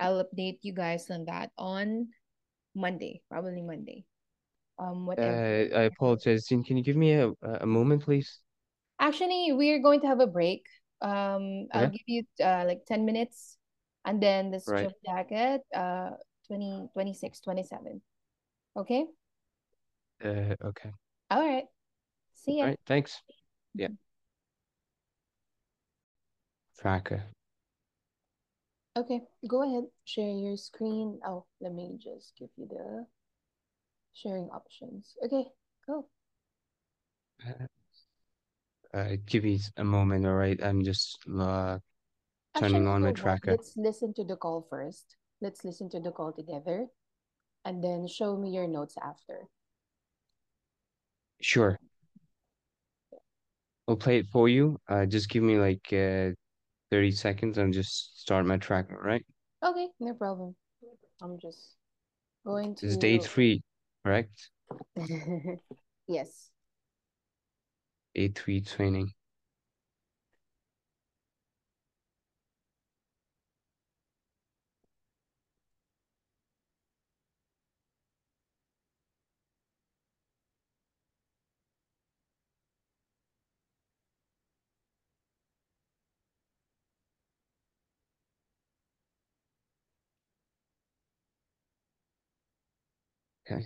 [0.00, 2.08] i'll update you guys on that on
[2.74, 4.04] monday probably monday
[4.78, 6.46] um whatever Uh, I apologize.
[6.46, 8.40] Can can you give me a a moment, please?
[9.00, 10.64] actually we're going to have a break
[11.00, 13.56] um i'll give you uh like 10 minutes
[14.04, 14.88] and then the Right.
[14.88, 16.10] strip jacket uh
[16.46, 18.00] 20 26 27
[18.76, 19.04] okay
[20.24, 20.92] Uh, okay.
[21.30, 21.64] all right
[22.34, 22.78] see All ya right.
[22.86, 23.20] Thanks.
[23.74, 23.88] Yeah.
[26.78, 27.24] Tracker.
[28.96, 33.06] okay go ahead share your screen oh let me just give you the
[34.18, 35.14] sharing options.
[35.24, 35.44] Okay,
[35.86, 36.06] go.
[37.46, 37.66] Uh,
[38.96, 40.26] uh, give me a moment.
[40.26, 40.58] All right.
[40.62, 41.78] I'm just uh
[42.56, 43.52] turning Actually, on my tracker.
[43.52, 45.16] Let's listen to the call first.
[45.40, 46.86] Let's listen to the call together
[47.64, 49.46] and then show me your notes after.
[51.40, 51.78] Sure.
[53.86, 54.78] I'll play it for you.
[54.88, 56.34] Uh, just give me like uh
[56.90, 59.24] 30 seconds and just start my tracker, right?
[59.64, 60.54] Okay, no problem.
[61.22, 61.76] I'm just
[62.46, 62.86] going to.
[62.86, 63.62] It's day three,
[64.04, 64.50] correct?
[66.08, 66.50] yes.
[68.14, 69.14] A3 training.
[93.50, 93.64] Okay.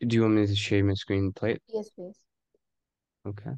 [0.00, 1.62] Do you want me to share my screen and play it?
[1.68, 2.16] Yes, please.
[3.26, 3.50] Okay.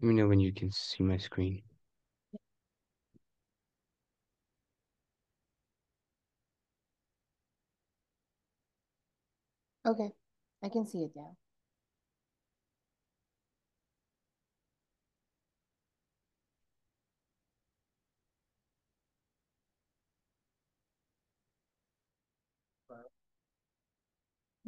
[0.00, 1.62] Let me know when you can see my screen.
[9.86, 10.10] Okay,
[10.62, 11.36] I can see it now.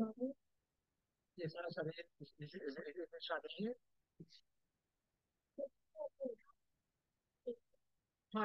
[0.00, 0.06] Hi,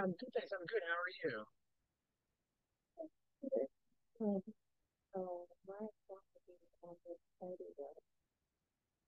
[0.03, 0.31] I'm good.
[0.35, 0.51] Thanks.
[0.51, 0.83] I'm good.
[0.83, 1.45] How are you?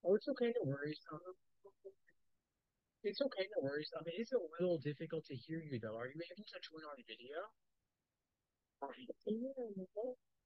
[0.05, 0.53] Oh, it's okay.
[0.63, 1.01] No worries.
[1.11, 1.19] Um,
[3.03, 3.45] it's okay.
[3.57, 3.91] No worries.
[3.99, 5.97] I mean, it's a little difficult to hear you though.
[5.97, 7.39] Are you able to turn on video?
[8.81, 10.36] I can.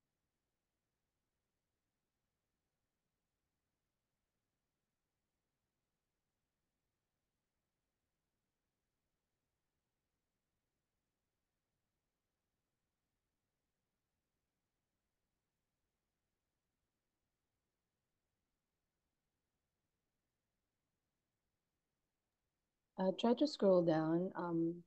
[23.02, 24.78] Uh, try to scroll down, um,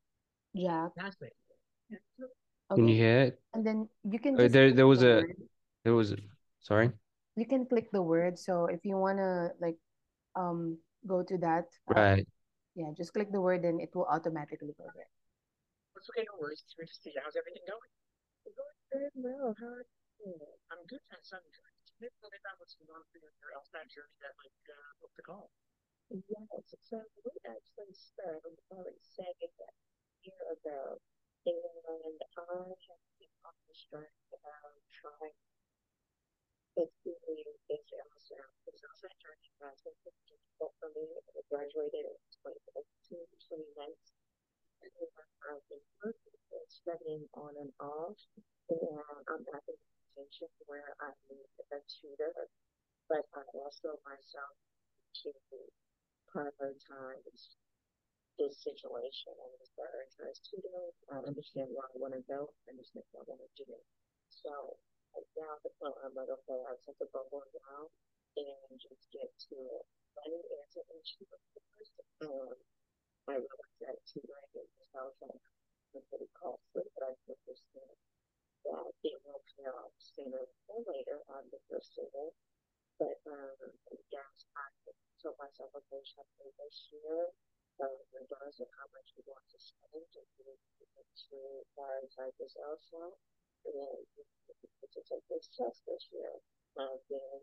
[0.55, 0.95] Jack.
[0.95, 1.35] That's it.
[2.71, 3.43] Can you hear it?
[3.59, 5.37] And then you can Uh, there there was the a word.
[5.83, 6.15] there was
[6.63, 6.95] sorry.
[7.35, 8.39] You can click the word.
[8.39, 9.75] So if you wanna like
[10.39, 10.79] um
[11.11, 12.27] go to that, uh, Right.
[12.79, 15.11] yeah, just click the word and it will automatically go there.
[15.99, 16.63] It's okay, no worries.
[16.63, 17.19] It's good to see you.
[17.19, 17.91] How's everything going?
[18.47, 19.59] It's going very well.
[19.59, 19.87] How are
[20.23, 20.39] you?
[20.71, 21.35] I'm good, thanks.
[21.35, 21.67] I'm good.
[21.99, 24.55] Maybe a little bit about what's going on for your, your LSAT journey that like
[24.71, 25.51] uh, booked the call.
[26.11, 29.71] Yes, so we actually started probably a
[30.25, 31.01] year ago,
[31.45, 35.37] and I have been on the journey about trying
[36.77, 37.15] to do
[37.69, 38.49] this LSAT.
[38.65, 41.05] This LSAT journey has been difficult for me.
[41.35, 43.97] I graduated in 2018, 2019.
[44.85, 48.21] I've been working and studying on and off,
[48.71, 48.81] and
[49.29, 49.75] I'm at the
[50.15, 52.33] position where I need a tutor,
[53.11, 54.55] but I also myself
[55.25, 55.31] to
[56.35, 57.55] prioritize
[58.35, 60.91] this situation and prioritize tutoring.
[61.07, 63.79] I understand where I want to go, I understand what I want to do.
[64.29, 64.75] So
[65.15, 67.87] like now the point I'm like, okay, I set the bubble down
[68.35, 69.87] and just get to it.
[70.19, 71.95] Let me answer each of the first.
[72.27, 72.59] Um,
[73.31, 75.31] I realize that tutoring is also
[76.11, 77.95] pretty costly, but I understand
[78.67, 82.35] that it will pay off sooner or later on the first student.
[82.99, 83.71] But um,
[84.11, 84.67] yes, I
[85.25, 87.33] told myself, okay, should I this year?
[87.81, 92.55] Um, regardless of how much you want to spend, if you need to prioritize this
[92.61, 93.17] also,
[93.65, 94.05] and then
[94.93, 96.29] to take this test this year,
[96.77, 97.41] uh, then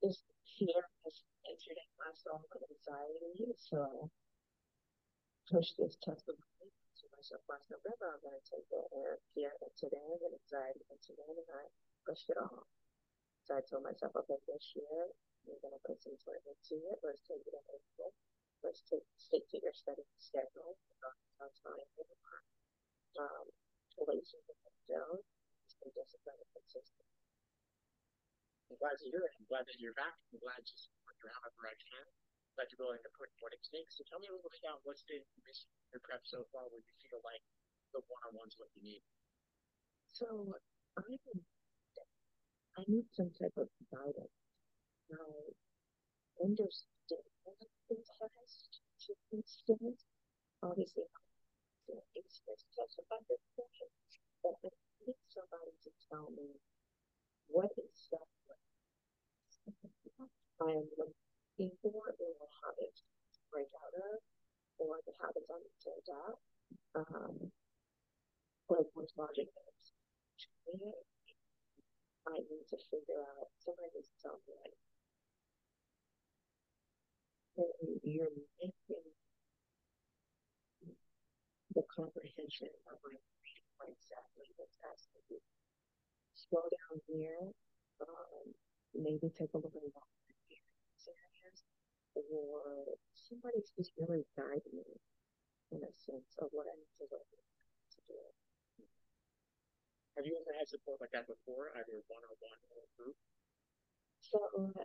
[0.00, 0.22] this
[0.56, 1.16] fear has
[1.50, 4.08] entered in my soul of anxiety, so
[5.50, 10.18] push this test of to myself last November, I'm going to take and fear today,
[10.24, 11.68] and anxiety today, and I
[12.06, 12.77] pushed it off.
[13.48, 15.08] So I told myself, okay, this year
[15.48, 17.00] you're going to put some time into it.
[17.00, 18.12] Let's take it in April.
[18.60, 20.76] Let's take, stick to your study schedule.
[21.40, 21.80] Not time
[23.16, 23.48] um,
[24.04, 24.36] lazy
[24.84, 25.16] down.
[25.64, 27.08] Just be disciplined and consistent.
[28.68, 29.32] I'm glad to hear it.
[29.40, 30.12] I'm glad that you're back.
[30.28, 32.04] I'm glad you support your however I can.
[32.52, 33.96] Glad you're willing to put what it takes.
[33.96, 36.68] So tell me a little bit about what's been missing in your prep so far
[36.68, 37.40] where you feel like
[37.96, 39.00] the one-on-one's what you need.
[40.12, 40.52] So
[41.00, 41.00] I
[42.78, 44.38] I need some type of guidance.
[45.10, 45.26] I
[46.46, 47.10] understand
[47.90, 49.98] the test to an extent.
[50.62, 51.10] Obviously,
[52.14, 53.90] it's just about the question,
[54.46, 54.70] but I
[55.02, 56.54] need somebody to tell me
[57.50, 58.54] what exactly
[60.62, 62.86] I am looking for or how to
[63.50, 64.22] break out of,
[64.78, 66.42] or the habits I'm to adapt.
[66.94, 67.50] Um,
[68.70, 69.90] like with logic is.
[70.68, 71.17] I
[72.36, 74.76] need to figure out, somebody needs to tell me, like,
[78.04, 78.30] you're
[78.62, 79.08] missing
[81.74, 83.16] the comprehension of my
[83.78, 85.40] what exactly what's asking you.
[86.34, 87.50] Slow down here,
[88.02, 88.46] um,
[88.94, 91.58] maybe take a little longer these areas,
[92.14, 94.98] or somebody's just really guiding me
[95.72, 97.22] in a sense of what I need to do.
[100.18, 103.14] Have you ever had support like that before, either one on one or group?
[104.18, 104.82] So uh,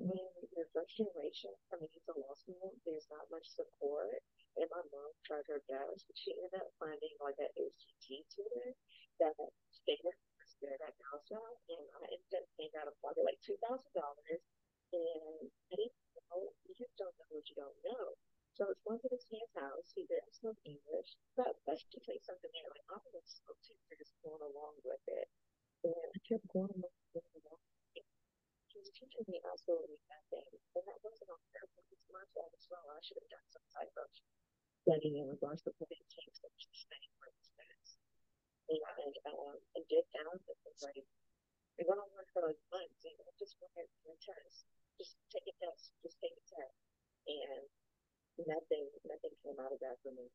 [0.00, 0.24] when
[0.56, 4.24] your first generation coming into law school, there's not much support.
[4.56, 8.72] And my mom tried her best, but she ended up finding like an ACT tutor
[9.20, 9.36] that
[9.68, 10.00] stayed
[10.64, 11.36] there at Casa,
[11.68, 14.40] and I ended up paying out of pocket like two thousand dollars.
[14.96, 15.92] And I didn't
[16.32, 18.16] know you just don't know what you don't know.
[18.54, 19.90] So it's one to this man's house.
[19.98, 22.70] He didn't speak English, but let's just say something there.
[22.70, 25.26] Like I'm gonna spoke to just going along with it,
[25.82, 27.58] and I kept going along, going along.
[28.70, 31.86] He was teaching me absolutely nothing, and that wasn't on purpose.
[31.90, 32.86] It's my fault as well.
[32.94, 34.06] I should have done some type of
[34.86, 37.50] studying in regards to what it takes to study for this
[38.70, 41.02] And um, I did found that it's like
[41.74, 45.54] we went on for like months, and I just wanted to test, just take a
[45.58, 46.78] test, just take a test,
[47.26, 47.66] and
[48.42, 50.26] nothing, nothing came out of that for me.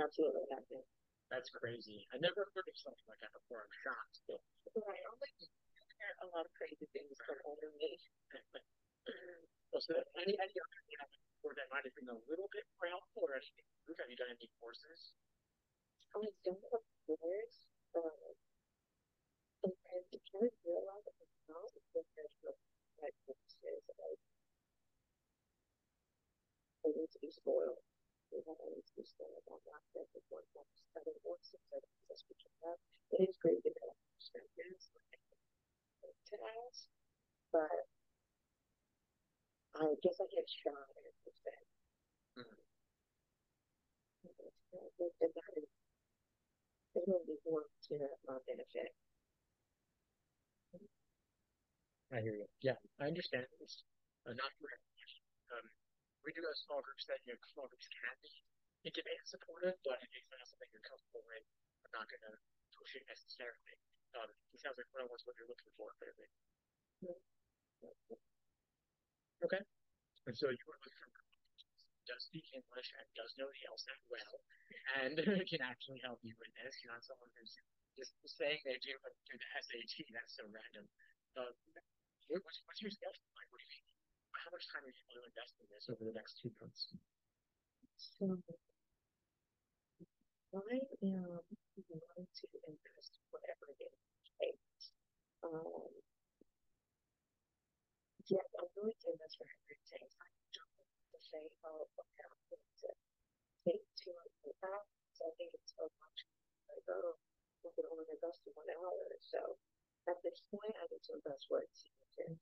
[0.00, 0.84] Absolutely nothing.
[1.28, 2.08] That's crazy.
[2.10, 3.62] I never heard of something like that before.
[3.62, 4.18] I'm shocked.
[4.26, 5.02] Right.
[5.04, 5.36] I'm like,
[6.00, 7.94] hear a lot of crazy things from older me.
[9.78, 11.08] So any any other you know,
[11.46, 13.62] or that might have been a little bit more helpful or anything?
[14.02, 15.14] Have you done any courses?
[16.10, 17.56] I don't have words,
[17.94, 18.34] um,
[19.62, 22.52] and to kind of realize that it's not because there's no
[23.24, 23.80] courses.
[23.94, 24.18] Like,
[27.20, 27.84] to be spoiled.
[28.32, 29.82] We have need to be spoiled on that.
[29.92, 32.80] There's one more study courses that just we can have.
[33.12, 34.88] It is great to have perspectives
[36.32, 36.88] to ask,
[37.52, 37.84] but
[39.76, 40.72] I guess I get shy
[41.26, 41.66] with that.
[42.40, 42.58] Mhm.
[44.24, 45.68] And that is,
[46.94, 47.94] it will be more to
[48.24, 48.94] my benefit.
[52.12, 52.46] I hear you.
[52.62, 53.46] Yeah, I understand.
[53.60, 53.84] It's
[54.26, 54.70] uh, not for.
[55.54, 55.70] Um,
[56.24, 58.32] we do have small groups that you know, small groups can be
[58.84, 61.44] intimate and supportive, but if it's not something you're comfortable with,
[61.84, 62.34] I'm not going to
[62.76, 63.74] push it necessarily.
[64.16, 66.28] Um, it sounds like one on one's what you're looking for, clearly.
[69.40, 69.62] Okay.
[70.28, 71.10] And so you were looking for
[72.10, 74.36] does speak English and does know the LSAT well
[74.98, 75.14] and
[75.50, 76.74] can actually help you with this.
[76.82, 77.54] You're not someone who's
[77.94, 80.10] just saying they do but do the SAT.
[80.10, 80.90] That's so random.
[81.38, 81.54] Um,
[82.42, 83.46] what's, your schedule like?
[83.54, 83.89] What do you think?
[84.40, 86.96] How much time are you able to invest in this over the next two months?
[88.00, 88.24] So
[90.56, 91.44] I am
[91.76, 93.92] wanting to invest whatever it
[94.40, 94.96] takes.
[95.44, 95.92] Um,
[98.24, 100.16] yes, I'm going to invest whatever it takes.
[100.16, 102.90] I don't want to say, oh, okay, I'm going to
[103.68, 105.04] take two hundred thousand.
[105.12, 106.18] So I think it's so much.
[106.72, 107.20] Like, oh,
[107.64, 109.04] I can only invest in one hour.
[109.20, 109.60] So
[110.08, 112.40] at this point, I need to invest where it's needed.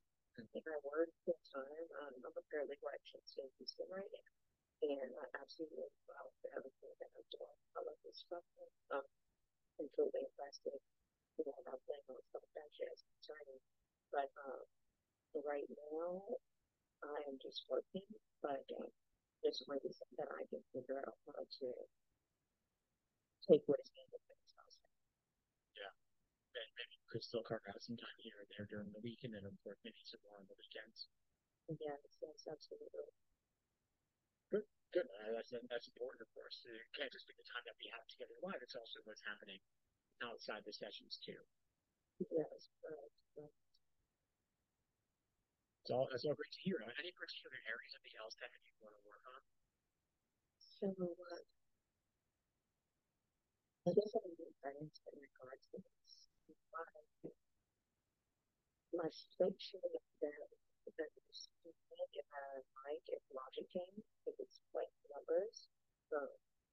[0.55, 4.31] If I work full time, um, I'm a paralegal at Kinston Houston right now.
[4.79, 7.59] And I absolutely love everything that I'm doing.
[7.75, 8.45] I love this stuff.
[8.95, 9.03] I'm
[9.75, 10.79] completely invested.
[11.35, 13.59] You know, I'm playing on stuff that concerning.
[14.15, 14.63] But um,
[15.43, 16.23] right now,
[17.03, 18.07] I am just working.
[18.39, 18.87] But um,
[19.43, 21.67] there's ways that I can figure out how to
[23.43, 24.79] take what is needed for this house.
[26.55, 29.33] And maybe could still carve out some time here and there during the week and
[29.33, 31.09] then of course maybe some more on the weekends.
[31.69, 33.09] Yes, yes, absolutely.
[34.89, 35.05] Good.
[35.21, 36.65] Uh, that's that's important, of course.
[36.65, 38.57] It can't just be the time that we have together live.
[38.65, 39.61] It's also what's happening
[40.25, 41.37] outside the sessions too.
[42.33, 43.13] Yes, correct.
[43.37, 43.53] correct.
[45.85, 46.81] It's all that's all great to hear.
[46.97, 49.41] Any particular areas of the LSAT that you want to work on?
[50.57, 51.41] So, uh,
[53.85, 56.08] I guess I need guidance in regards to this.
[58.89, 60.35] My, section that
[60.97, 65.69] that is unique uh, like is logic game, if it's like numbers.
[66.09, 66.17] So,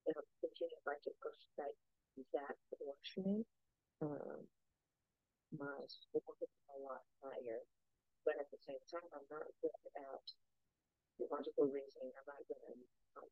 [0.09, 1.77] and I'm thinking if I could push that
[2.33, 3.45] that portion,
[4.01, 4.43] um,
[5.55, 7.61] my score be a lot higher.
[8.25, 10.25] But at the same time, I'm not good at
[11.31, 12.17] logical reasoning.
[12.17, 12.81] I'm not good at
[13.21, 13.29] um,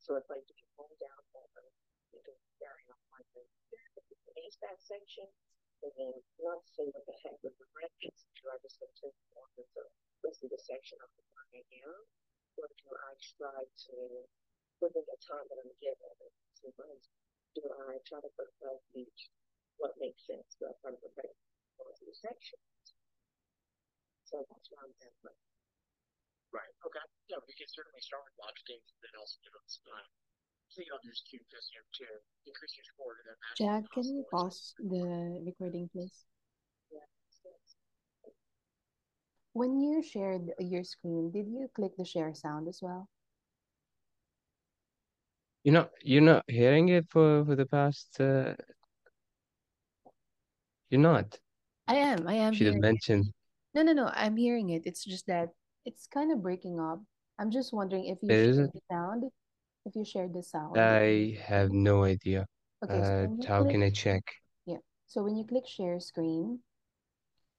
[0.00, 1.46] so if I do pull down more,
[2.58, 3.44] carry on like the
[4.34, 5.28] base that section,
[5.84, 9.06] and then not say what the heck with the do I just go to
[9.60, 9.84] of the
[10.24, 11.22] rest of the section of the
[11.54, 11.94] right now?
[12.58, 13.96] Or do I strive to,
[14.80, 16.12] within the time that I'm given,
[16.56, 17.08] two months,
[17.56, 19.30] do I try to fulfill each
[19.80, 21.36] what makes sense but from the break
[21.80, 22.96] of the sections?
[24.28, 25.14] So that's where I'm at.
[25.24, 25.36] But
[26.50, 26.74] Right.
[26.82, 27.06] Okay.
[27.30, 29.66] Yeah, we can certainly start with logic games and then also give them
[30.70, 30.86] some time.
[30.86, 32.04] See others too, just you know, to
[32.46, 36.24] increase your score to the Jack, can you pause the recording, please?
[36.92, 36.98] yeah,
[37.30, 37.76] so it's-
[39.52, 43.08] When you shared your screen, did you click the share sound as well?
[45.64, 48.54] You're not you're not hearing it for for the past uh
[50.88, 51.38] you're not.
[51.86, 52.26] I am.
[52.26, 52.80] I am Should have hearing it.
[52.80, 53.32] mentioned.
[53.74, 54.10] No, no, no.
[54.14, 54.82] I'm hearing it.
[54.86, 55.50] It's just that
[55.84, 57.02] it's kind of breaking up.
[57.38, 59.30] I'm just wondering if you Is shared the sound,
[59.84, 61.00] if you shared the sound.
[61.00, 62.46] I have no idea.
[62.84, 64.24] Okay, so Uh how click, can I check?
[64.66, 64.78] yeah.
[65.06, 66.60] So when you click share screen,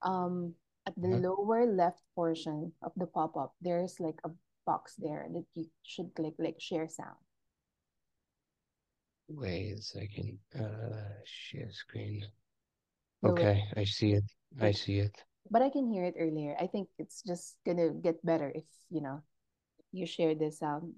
[0.04, 0.56] um,
[0.86, 1.22] at the Uh-huh.
[1.22, 4.32] lower left portion of the pop-up, there's like a
[4.66, 7.18] box there that you should click like share sound.
[9.30, 10.38] Wait a second.
[10.54, 12.24] Uh share screen.
[13.24, 14.26] Okay, I see it.
[14.60, 15.26] I see it.
[15.52, 16.56] But I can hear it earlier.
[16.60, 19.22] I think it's just gonna get better if, you know,
[19.92, 20.96] you share the sound.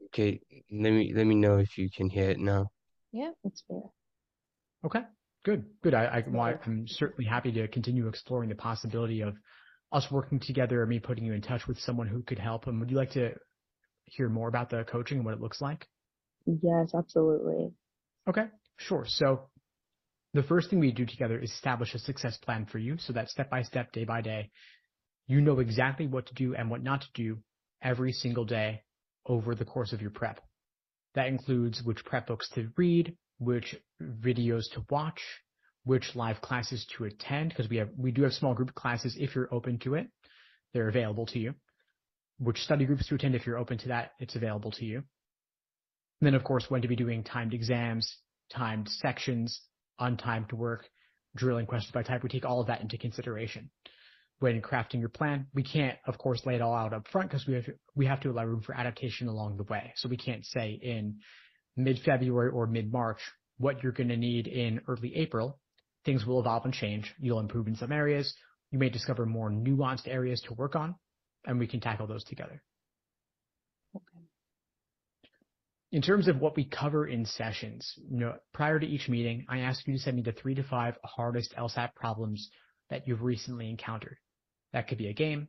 [0.00, 0.40] Like, Okay,
[0.70, 2.70] let me let me know if you can hear it now.
[3.12, 3.30] yeah.
[3.44, 3.82] it's fair.
[4.84, 5.00] Okay,
[5.44, 5.94] good, good.
[5.94, 9.34] I, I, So, well, I- I'm certainly happy to continue exploring the possibility of
[9.92, 12.66] us working together or me putting you in touch with someone who could help.
[12.66, 13.34] And would you like to
[14.04, 15.86] hear more about the coaching and what it looks like?
[16.46, 17.72] Yes, absolutely.
[18.28, 18.46] Okay,
[18.76, 19.04] sure.
[19.06, 19.48] So
[20.34, 23.28] the first thing we do together is establish a success plan for you so that
[23.28, 24.50] step by step, day by day,
[25.26, 27.38] you know exactly what to do and what not to do
[27.82, 28.82] every single day
[29.28, 30.40] over the course of your prep.
[31.14, 35.20] That includes which prep books to read, which videos to watch,
[35.84, 39.34] which live classes to attend, because we have we do have small group classes if
[39.34, 40.08] you're open to it.
[40.72, 41.54] They're available to you.
[42.38, 44.98] Which study groups to attend if you're open to that, it's available to you.
[44.98, 48.16] And then of course when to be doing timed exams,
[48.52, 49.60] timed sections,
[50.00, 50.88] untimed work,
[51.36, 52.22] drilling questions by type.
[52.22, 53.70] We take all of that into consideration
[54.40, 55.46] when crafting your plan.
[55.52, 58.06] We can't, of course, lay it all out up front because we have to, we
[58.06, 59.92] have to allow room for adaptation along the way.
[59.96, 61.18] So we can't say in
[61.76, 63.18] mid-February or mid-March
[63.58, 65.58] what you're going to need in early April.
[66.04, 67.12] Things will evolve and change.
[67.18, 68.32] You'll improve in some areas.
[68.70, 70.94] You may discover more nuanced areas to work on,
[71.44, 72.62] and we can tackle those together.
[73.96, 74.24] Okay.
[75.90, 79.60] In terms of what we cover in sessions, you know, prior to each meeting, I
[79.60, 82.50] ask you to send me the three to five hardest LSAT problems
[82.90, 84.18] that you've recently encountered.
[84.72, 85.48] That could be a game,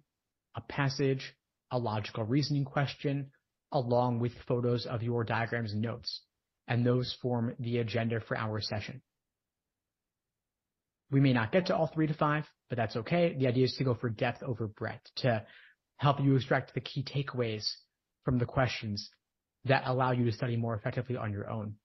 [0.55, 1.33] a passage,
[1.71, 3.31] a logical reasoning question,
[3.71, 6.21] along with photos of your diagrams and notes.
[6.67, 9.01] And those form the agenda for our session.
[11.11, 13.35] We may not get to all three to five, but that's okay.
[13.37, 15.43] The idea is to go for depth over breadth to
[15.97, 17.65] help you extract the key takeaways
[18.23, 19.09] from the questions
[19.65, 21.75] that allow you to study more effectively on your own.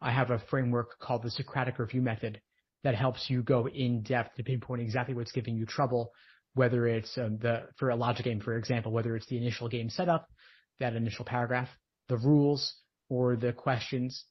[0.00, 2.40] I have a framework called the Socratic review method
[2.84, 6.12] that helps you go in depth to pinpoint exactly what's giving you trouble
[6.56, 9.90] whether it's um, the for a logic game, for example, whether it's the initial game
[9.90, 10.26] setup,
[10.80, 11.68] that initial paragraph,
[12.08, 12.74] the rules,
[13.10, 14.24] or the questions,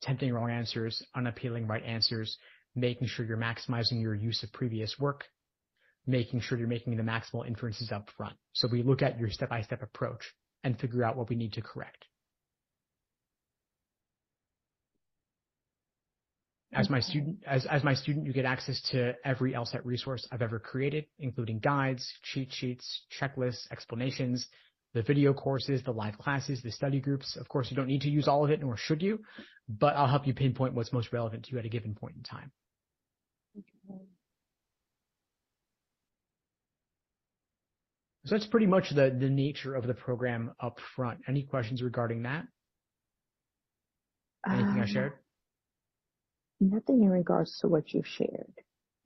[0.00, 2.38] tempting wrong answers, unappealing right answers,
[2.74, 5.24] making sure you're maximizing your use of previous work,
[6.06, 8.34] making sure you're making the maximal inferences up front.
[8.54, 10.22] So we look at your step-by-step approach
[10.64, 12.06] and figure out what we need to correct.
[16.74, 20.42] As my student, as, as my student, you get access to every LSAT resource I've
[20.42, 24.46] ever created, including guides, cheat sheets, checklists, explanations,
[24.92, 27.36] the video courses, the live classes, the study groups.
[27.36, 29.20] Of course, you don't need to use all of it, nor should you,
[29.68, 32.22] but I'll help you pinpoint what's most relevant to you at a given point in
[32.22, 32.50] time.
[38.24, 41.20] So that's pretty much the, the nature of the program up front.
[41.28, 42.46] Any questions regarding that?
[44.48, 45.12] Anything um, I shared?
[46.60, 48.52] Nothing in regards to what you've shared.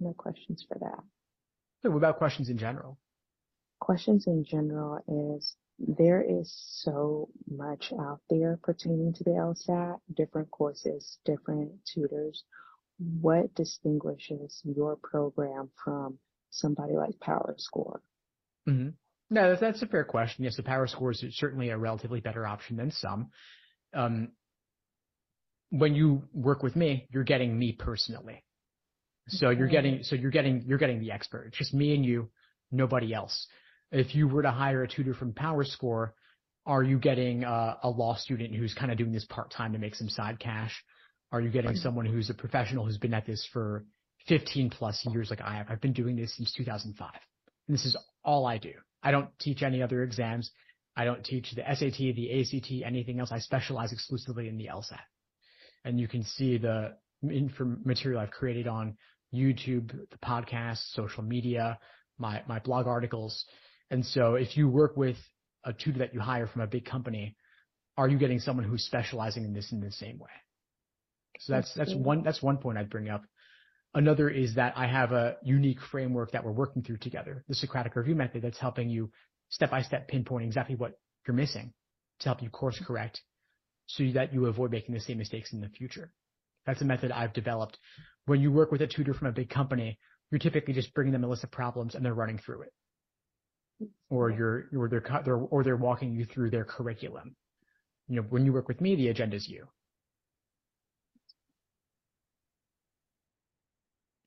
[0.00, 1.02] No questions for that.
[1.82, 2.98] So what about questions in general?
[3.80, 5.00] Questions in general
[5.36, 12.44] is there is so much out there pertaining to the LSAT, different courses, different tutors.
[12.98, 16.18] What distinguishes your program from
[16.50, 18.00] somebody like PowerScore?
[18.68, 18.88] Mm-hmm.
[19.30, 20.44] No, that's a fair question.
[20.44, 23.30] Yes, the PowerScore is certainly a relatively better option than some.
[23.94, 24.32] Um,
[25.70, 28.42] when you work with me, you're getting me personally.
[29.28, 31.48] So you're getting, so you're getting, you're getting the expert.
[31.48, 32.30] It's just me and you,
[32.72, 33.46] nobody else.
[33.92, 36.10] If you were to hire a tutor from PowerScore,
[36.64, 39.78] are you getting a, a law student who's kind of doing this part time to
[39.78, 40.72] make some side cash?
[41.30, 43.84] Are you getting someone who's a professional who's been at this for
[44.28, 45.66] 15 plus years like I have?
[45.68, 47.10] I've been doing this since 2005.
[47.68, 48.72] And this is all I do.
[49.02, 50.50] I don't teach any other exams.
[50.96, 53.30] I don't teach the SAT, the ACT, anything else.
[53.30, 54.98] I specialize exclusively in the LSAT
[55.84, 58.96] and you can see the material I've created on
[59.34, 61.78] YouTube, the podcast, social media,
[62.18, 63.44] my, my blog articles.
[63.90, 65.16] And so if you work with
[65.64, 67.36] a tutor that you hire from a big company,
[67.96, 70.30] are you getting someone who's specializing in this in the same way?
[71.40, 73.22] So that's, that's one, that's one point I'd bring up.
[73.94, 77.96] Another is that I have a unique framework that we're working through together, the Socratic
[77.96, 79.10] review method that's helping you
[79.48, 80.92] step by step pinpoint exactly what
[81.26, 81.72] you're missing
[82.20, 83.22] to help you course correct
[83.88, 86.12] so that you avoid making the same mistakes in the future.
[86.66, 87.78] That's a method I've developed.
[88.26, 89.98] When you work with a tutor from a big company,
[90.30, 92.72] you're typically just bringing them a list of problems and they're running through it.
[94.10, 97.34] Or you're, or they're, they're, or they're walking you through their curriculum.
[98.08, 99.66] You know, when you work with me, the agenda is you.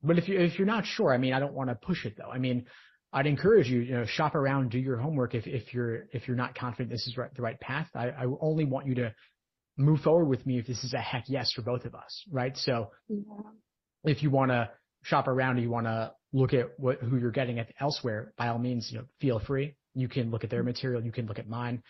[0.04, 2.16] But if you if you're not sure, I mean, I don't want to push it
[2.18, 2.32] though.
[2.32, 2.66] I mean,
[3.14, 5.36] I'd encourage you, you know, shop around, do your homework.
[5.36, 8.26] If if you're if you're not confident this is right, the right path, I, I
[8.40, 9.14] only want you to
[9.82, 12.56] move forward with me if this is a heck yes for both of us, right?
[12.56, 13.22] So yeah.
[14.04, 14.70] if you want to
[15.04, 18.60] shop around you want to look at what who you're getting at elsewhere, by all
[18.60, 19.76] means, you know, feel free.
[19.94, 21.84] You can look at their material, you can look at mine.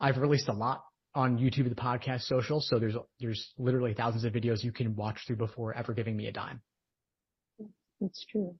[0.00, 0.82] I've released a lot
[1.14, 5.20] on YouTube, the podcast, social, so there's there's literally thousands of videos you can watch
[5.26, 6.60] through before ever giving me a dime.
[8.00, 8.56] That's true.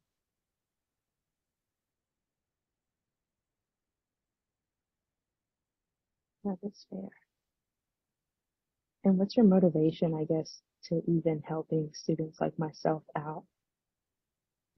[6.45, 7.09] That is fair.
[9.05, 13.45] And what's your motivation, I guess, to even helping students like myself out?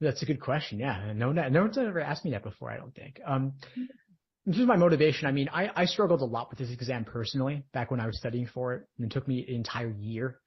[0.01, 0.79] That's a good question.
[0.79, 1.13] Yeah.
[1.15, 3.19] No, no one's ever asked me that before, I don't think.
[3.25, 3.53] Um,
[4.45, 7.05] in terms of my motivation, I mean, I, I struggled a lot with this exam
[7.05, 8.83] personally back when I was studying for it.
[8.97, 10.39] And it took me an entire year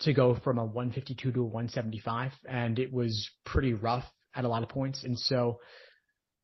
[0.00, 2.32] to go from a 152 to a 175.
[2.48, 4.04] And it was pretty rough
[4.34, 5.04] at a lot of points.
[5.04, 5.58] And so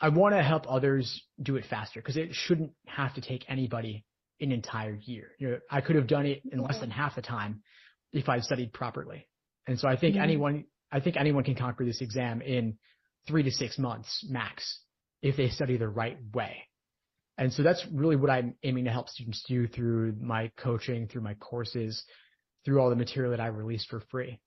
[0.00, 4.04] I want to help others do it faster because it shouldn't have to take anybody
[4.40, 5.32] an entire year.
[5.38, 7.62] You know, I could have done it in less than half the time
[8.12, 9.28] if I studied properly.
[9.66, 12.78] And so I think anyone, I think anyone can conquer this exam in
[13.26, 14.80] three to six months max
[15.22, 16.64] if they study the right way.
[17.36, 21.22] And so that's really what I'm aiming to help students do through my coaching, through
[21.22, 22.02] my courses,
[22.64, 24.40] through all the material that I release for free.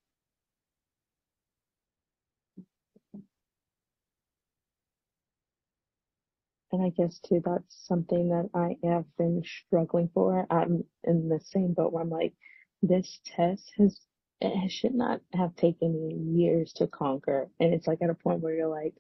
[6.72, 10.48] And I guess too, that's something that I have been struggling for.
[10.50, 12.34] I'm in the same boat where I'm like,
[12.82, 14.00] this test has,
[14.40, 17.50] it should not have taken me years to conquer.
[17.60, 18.94] And it's like at a point where you're like,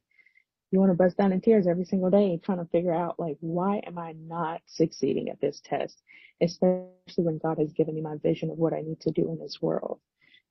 [0.72, 3.38] you want to bust down in tears every single day trying to figure out like,
[3.42, 6.02] why am I not succeeding at this test?
[6.42, 9.40] Especially when God has given me my vision of what I need to do in
[9.40, 10.00] this world.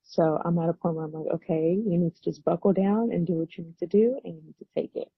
[0.03, 3.11] So I'm at a point where I'm like, okay, you need to just buckle down
[3.11, 5.11] and do what you need to do and you need to take it.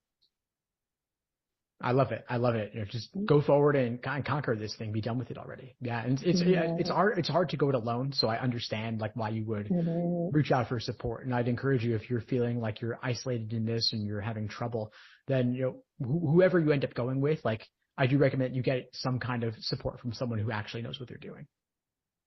[1.84, 2.24] I love it.
[2.30, 2.70] I love it.
[2.72, 4.90] You know, just go forward and conquer this thing.
[4.90, 5.76] Be done with it already.
[5.82, 6.76] Yeah, and it's yeah.
[6.78, 7.18] it's hard.
[7.18, 8.12] It's hard to go it alone.
[8.14, 9.68] So I understand like why you would
[10.32, 11.26] reach out for support.
[11.26, 14.48] And I'd encourage you if you're feeling like you're isolated in this and you're having
[14.48, 14.94] trouble,
[15.28, 17.66] then you know wh- whoever you end up going with, like
[17.98, 21.10] I do recommend you get some kind of support from someone who actually knows what
[21.10, 21.46] they're doing.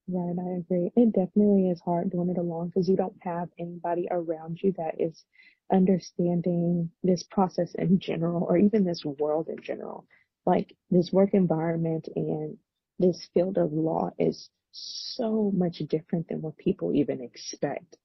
[0.10, 0.91] Right, I agree.
[0.95, 5.01] It definitely is hard doing it alone because you don't have anybody around you that
[5.01, 5.26] is
[5.72, 10.05] understanding this process in general or even this world in general.
[10.45, 12.58] Like this work environment and
[12.99, 17.97] this field of law is so much different than what people even expect.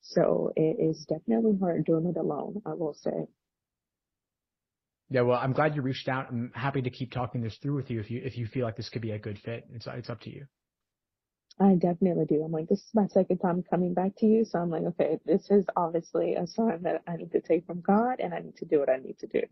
[0.00, 3.26] So it is definitely hard doing it alone, I will say.
[5.10, 6.28] Yeah, well, I'm glad you reached out.
[6.30, 8.76] I'm happy to keep talking this through with you if you if you feel like
[8.76, 9.66] this could be a good fit.
[9.74, 10.46] It's it's up to you.
[11.58, 12.42] I definitely do.
[12.42, 14.44] I'm like, this is my second time coming back to you.
[14.44, 17.80] So I'm like, okay, this is obviously a sign that I need to take from
[17.80, 19.42] God and I need to do what I need to do.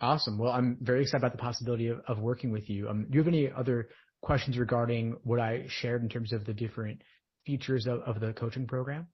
[0.00, 0.36] Awesome.
[0.36, 2.88] Well, I'm very excited about the possibility of, of working with you.
[2.88, 3.88] Um, do you have any other
[4.20, 7.00] questions regarding what I shared in terms of the different
[7.46, 9.06] features of, of the coaching program?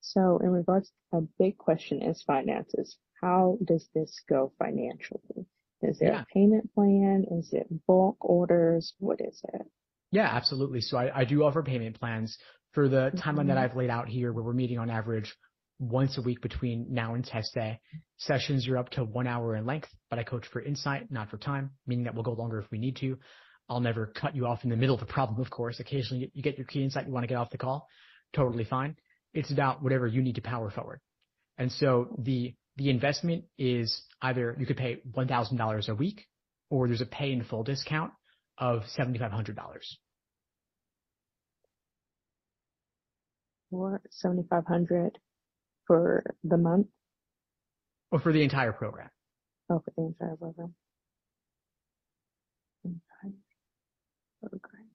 [0.00, 2.98] So in regards, a big question is finances.
[3.22, 5.46] How does this go financially?
[5.80, 6.22] Is there yeah.
[6.22, 7.24] a payment plan?
[7.30, 8.94] Is it bulk orders?
[8.98, 9.66] What is it?
[10.14, 10.80] Yeah, absolutely.
[10.80, 12.38] So I, I do offer payment plans
[12.70, 13.48] for the timeline mm-hmm.
[13.48, 15.34] that I've laid out here where we're meeting on average
[15.80, 17.80] once a week between now and test day.
[18.18, 21.36] Sessions are up to one hour in length, but I coach for insight, not for
[21.36, 23.18] time, meaning that we'll go longer if we need to.
[23.68, 25.80] I'll never cut you off in the middle of a problem, of course.
[25.80, 27.88] Occasionally you get your key insight, you want to get off the call.
[28.36, 28.94] Totally fine.
[29.32, 31.00] It's about whatever you need to power forward.
[31.58, 36.24] And so the, the investment is either you could pay $1,000 a week
[36.70, 38.12] or there's a pay in full discount
[38.58, 39.56] of $7,500.
[43.70, 45.18] For 7500
[45.86, 46.86] for the month?
[48.10, 49.10] Or for the entire program?
[49.70, 50.74] Oh, for the entire program.
[54.42, 54.88] program.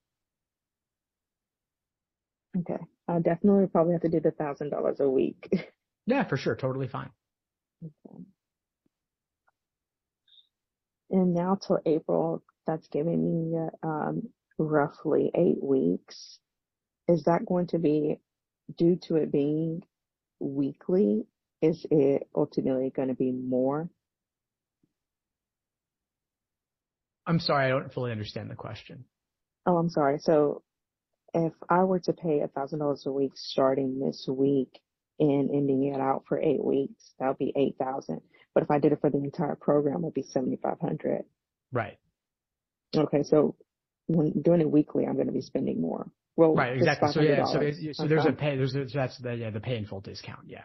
[2.57, 2.83] Okay.
[3.07, 5.49] I definitely probably have to do the thousand dollars a week.
[6.05, 6.55] yeah, for sure.
[6.55, 7.09] Totally fine.
[7.83, 8.23] Okay.
[11.11, 16.39] And now till April, that's giving me um, roughly eight weeks.
[17.07, 18.19] Is that going to be
[18.77, 19.83] due to it being
[20.39, 21.25] weekly?
[21.61, 23.89] Is it ultimately going to be more?
[27.25, 29.05] I'm sorry, I don't fully understand the question.
[29.65, 30.17] Oh, I'm sorry.
[30.19, 30.63] So
[31.33, 34.79] if I were to pay a thousand dollars a week starting this week
[35.19, 38.21] and ending it out for eight weeks, that would be eight thousand.
[38.55, 41.23] But if I did it for the entire program, it would be seventy five hundred.
[41.71, 41.99] Right.
[42.95, 43.55] Okay, so
[44.07, 46.09] when doing it weekly, I'm going to be spending more.
[46.39, 47.11] Well, right, exactly.
[47.11, 47.59] So yeah, so,
[47.91, 50.47] so there's a pay, there's a, that's the yeah the pay in full discount.
[50.47, 50.63] Yeah.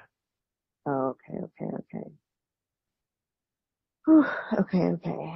[0.86, 2.06] Oh, okay, okay,
[4.08, 4.20] okay.
[4.60, 5.34] okay, okay.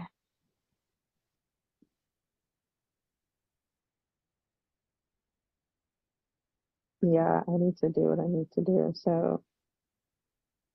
[7.03, 8.93] Yeah, I need to do what I need to do.
[8.95, 9.43] So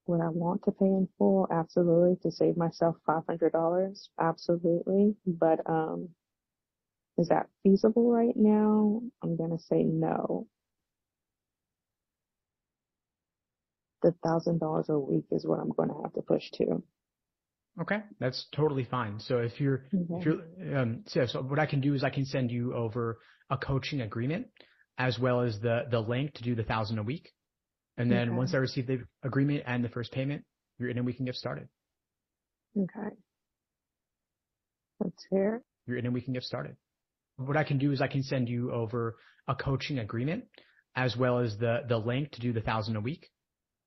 [0.07, 1.47] would I want to pay in full?
[1.51, 2.17] Absolutely.
[2.23, 4.09] To save myself $500?
[4.19, 5.15] Absolutely.
[5.25, 6.09] But, um,
[7.17, 9.01] is that feasible right now?
[9.21, 10.47] I'm going to say no.
[14.01, 16.83] The thousand dollars a week is what I'm going to have to push to.
[17.81, 19.19] Okay, that's totally fine.
[19.19, 22.25] So if you're, if you're, um, so, so what I can do is I can
[22.25, 24.47] send you over a coaching agreement
[24.99, 27.31] as well as the the link to do the thousand a week.
[27.97, 28.37] And then Okay.
[28.37, 30.43] once I receive the agreement and the first payment,
[30.77, 31.67] you're in and we can get started.
[32.77, 33.15] Okay.
[34.99, 35.61] That's fair.
[35.87, 36.75] You're in and we can get started.
[37.37, 39.15] What I can do is I can send you over
[39.47, 40.45] a coaching agreement
[40.95, 43.29] as well as the the link to do the thousand a week.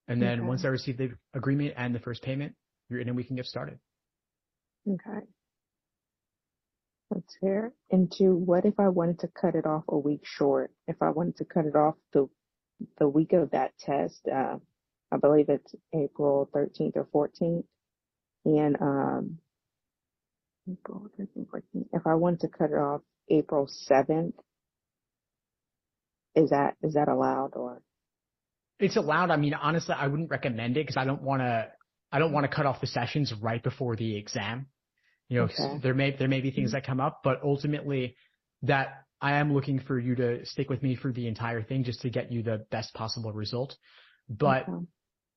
[0.09, 0.47] And then Okay.
[0.47, 2.55] once I receive the agreement and the first payment,
[2.89, 3.79] you're in and we can get started.
[4.89, 5.27] Okay.
[7.11, 7.73] That's fair.
[7.91, 10.73] And two, what if I wanted to cut it off a week short?
[10.89, 12.29] If I wanted to cut it off the
[12.99, 14.57] the week of that test, uh,
[15.13, 17.65] I believe it's April 13th or 14th.
[18.45, 19.39] And um,
[20.71, 21.87] April 13th, 14th.
[21.93, 24.33] If I wanted to cut it off April 7th,
[26.35, 27.83] is that is that allowed or?
[28.79, 29.31] It's allowed.
[29.31, 31.69] I mean, honestly, I wouldn't recommend it because I don't want to.
[32.13, 34.67] I don't want to cut off the sessions right before the exam.
[35.29, 35.79] You know, Okay.
[35.83, 36.77] there may there may be things mm-hmm.
[36.77, 38.17] that come up, but ultimately,
[38.63, 42.03] that I am looking for you to stick with me for the entire thing just
[42.03, 43.75] to get you the best possible result.
[44.29, 44.87] But Okay.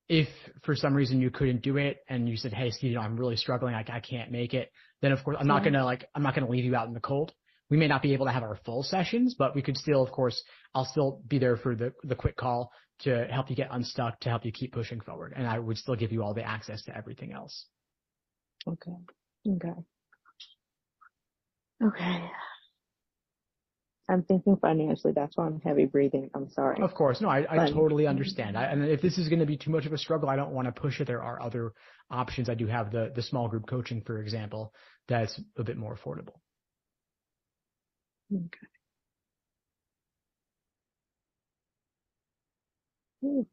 [0.09, 0.27] if
[0.63, 3.15] for some reason you couldn't do it and you said, "Hey, Steve, you know, I'm
[3.15, 3.73] really struggling.
[3.73, 4.69] I, I can't make it,"
[5.01, 5.73] then of course I'm not mm-hmm.
[5.73, 7.33] gonna like I'm not gonna leave you out in the cold.
[7.69, 10.11] We may not be able to have our full sessions, but we could still, of
[10.11, 10.41] course,
[10.73, 14.29] I'll still be there for the the quick call to help you get unstuck, to
[14.29, 16.97] help you keep pushing forward, and I would still give you all the access to
[16.97, 17.65] everything else.
[18.67, 18.91] Okay.
[19.47, 19.73] Okay.
[21.81, 22.29] Okay.
[24.09, 25.13] I'm thinking financially.
[25.13, 26.31] That's why I'm heavy breathing.
[26.33, 26.81] I'm sorry.
[26.81, 28.57] Of course, no, I, I totally understand.
[28.57, 30.51] I, and if this is going to be too much of a struggle, I don't
[30.51, 31.05] want to push it.
[31.05, 31.73] There are other
[32.09, 32.49] options.
[32.49, 34.73] I do have the the small group coaching, for example,
[35.07, 36.33] that's a bit more affordable.
[38.33, 38.67] Okay.
[43.25, 43.47] Ooh.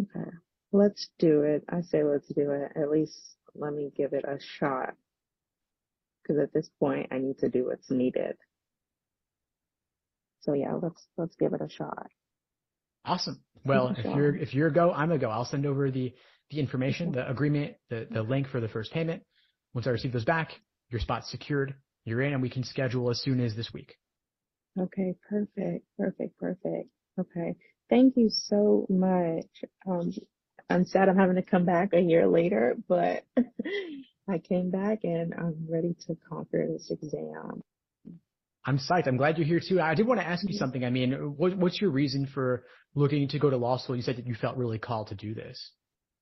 [0.00, 0.30] Okay.
[0.72, 1.62] Let's do it.
[1.68, 2.72] I say let's do it.
[2.76, 3.16] At least
[3.54, 4.94] let me give it a shot.
[6.22, 8.36] Because at this point, I need to do what's needed.
[10.40, 12.06] So yeah, let's let's give it a shot.
[13.04, 13.40] Awesome.
[13.64, 15.30] Well, if you're if you're a go, I'm a go.
[15.30, 16.12] I'll send over the
[16.50, 19.22] the information, the agreement, the the link for the first payment.
[19.74, 20.52] Once I receive those back,
[20.90, 21.74] your spot's secured.
[22.04, 23.96] You're in, and we can schedule as soon as this week.
[24.78, 26.88] Okay, perfect, perfect, perfect.
[27.18, 27.54] Okay.
[27.88, 29.46] Thank you so much.
[29.86, 30.12] Um,
[30.70, 33.24] I'm sad I'm having to come back a year later, but
[34.28, 37.62] I came back and I'm ready to conquer this exam.
[38.66, 39.06] I'm psyched.
[39.06, 39.80] I'm glad you're here too.
[39.80, 40.84] I did want to ask you something.
[40.84, 43.94] I mean, what, what's your reason for looking to go to law school?
[43.94, 45.72] You said that you felt really called to do this.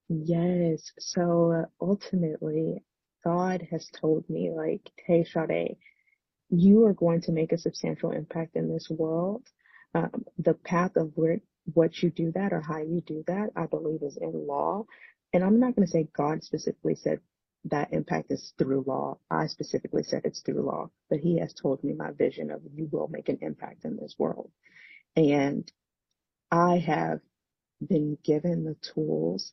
[0.08, 0.90] Yes.
[0.98, 2.82] So uh, ultimately,
[3.24, 5.76] God has told me, like, hey, Sade,
[6.50, 9.46] you are going to make a substantial impact in this world.
[9.94, 11.38] Um, the path of where
[11.74, 14.84] what you do that or how you do that, I believe, is in law.
[15.32, 17.20] And I'm not going to say God specifically said
[17.66, 19.18] that impact is through law.
[19.30, 22.88] I specifically said it's through law, but He has told me my vision of you
[22.90, 24.50] will make an impact in this world.
[25.16, 25.70] And
[26.50, 27.20] I have
[27.86, 29.52] been given the tools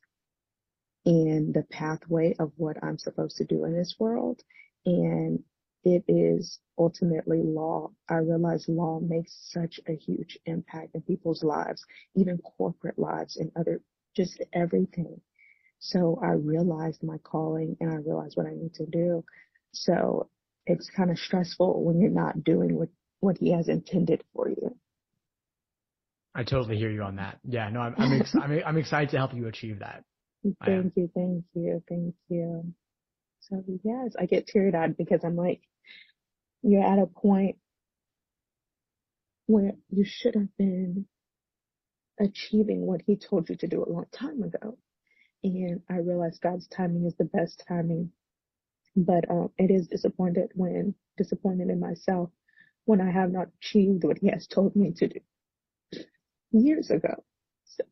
[1.06, 4.42] and the pathway of what I'm supposed to do in this world.
[4.86, 5.42] And
[5.84, 7.90] it is ultimately law.
[8.08, 11.84] I realize law makes such a huge impact in people's lives,
[12.14, 13.80] even corporate lives and other,
[14.14, 15.20] just everything.
[15.78, 19.24] So I realized my calling and I realized what I need to do.
[19.72, 20.28] So
[20.66, 22.90] it's kind of stressful when you're not doing what,
[23.20, 24.76] what he has intended for you.
[26.34, 27.38] I totally hear you on that.
[27.44, 30.04] Yeah, no, I'm I'm, ex- I'm, I'm excited to help you achieve that.
[30.42, 32.74] Thank you, thank you, thank you.
[33.40, 35.62] So yes, I get teary eyed because I'm like,
[36.62, 37.56] you're at a point
[39.46, 41.06] where you should have been
[42.20, 44.78] achieving what he told you to do a long time ago.
[45.44, 48.12] And I realize God's timing is the best timing.
[48.96, 52.30] But um, it is disappointed when disappointed in myself
[52.86, 55.20] when I have not achieved what he has told me to do
[56.52, 57.24] years ago.
[57.64, 57.84] So,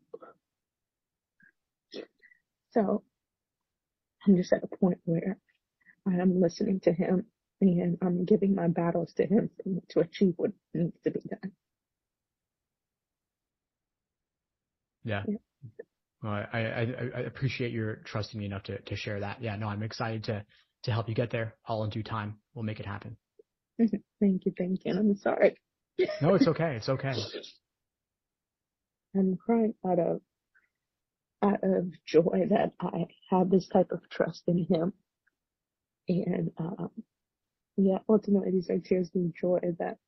[2.78, 3.02] so
[4.26, 5.38] I'm just at a point where
[6.06, 7.26] I am listening to him
[7.60, 9.50] and I'm giving my battles to him
[9.90, 11.52] to achieve what needs to be done.
[15.04, 15.24] Yeah.
[15.26, 15.36] Yeah.
[16.22, 19.40] Well, I, I, I appreciate your trusting me enough to, to share that.
[19.42, 20.44] Yeah, no, I'm excited to,
[20.84, 22.38] to help you get there all in due time.
[22.54, 23.16] We'll make it happen.
[23.80, 23.96] Mm-hmm.
[24.20, 24.90] Thank you, thank you.
[24.92, 25.56] And I'm sorry.
[26.20, 26.76] No, it's okay.
[26.76, 27.14] It's okay.
[29.16, 30.20] I'm crying out of
[31.42, 34.92] of joy that I have this type of trust in him.
[36.08, 36.90] And um
[37.76, 39.98] yeah, ultimately these are tears of joy that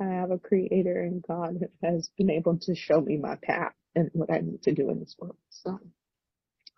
[0.00, 3.72] I have a creator and God who has been able to show me my path
[3.94, 5.36] and what I need to do in this world.
[5.50, 5.78] So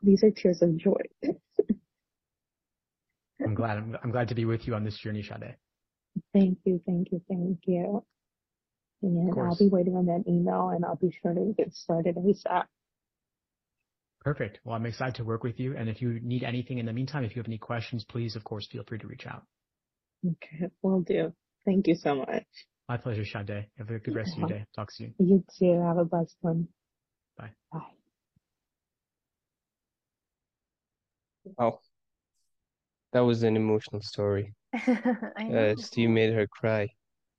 [0.03, 1.01] these are tears of joy.
[3.43, 3.79] I'm glad.
[3.79, 5.57] I'm, I'm glad to be with you on this journey, Sade.
[6.33, 8.05] Thank you, thank you, thank you.
[9.03, 12.65] And I'll be waiting on that email and I'll be sure to get started ASAP.
[14.25, 14.61] Perfect.
[14.65, 15.77] Well, I'm excited to work with you.
[15.77, 18.45] And if you need anything in the meantime, if you have any questions, please, of
[18.45, 19.43] course, feel free to reach out.
[20.27, 21.33] Okay, will do.
[21.67, 22.45] Thank you so much.
[22.89, 23.67] My pleasure, Sade.
[23.77, 24.65] Have a good rest of your day.
[24.75, 25.15] Talk soon.
[25.19, 25.81] You too.
[25.83, 26.69] Have a blessed one.
[27.37, 27.51] Bye.
[27.71, 27.81] Bye.
[31.59, 31.81] Oh,
[33.13, 34.55] that was an emotional story.
[34.75, 35.73] I know.
[35.73, 36.89] Uh, Steve made her cry.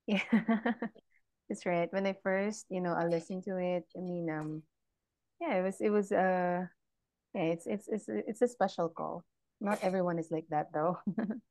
[0.05, 0.21] Yeah.
[1.49, 1.91] That's right.
[1.91, 4.63] When I first, you know, I listened to it, I mean, um,
[5.41, 6.65] yeah, it was it was uh
[7.33, 9.23] yeah, it's it's it's a- it's a special call.
[9.61, 10.99] Not everyone is like that though.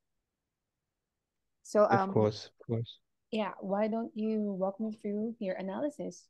[1.65, 2.99] So Of um course, of course.
[3.31, 6.27] yeah, why don't you walk me through your analysis?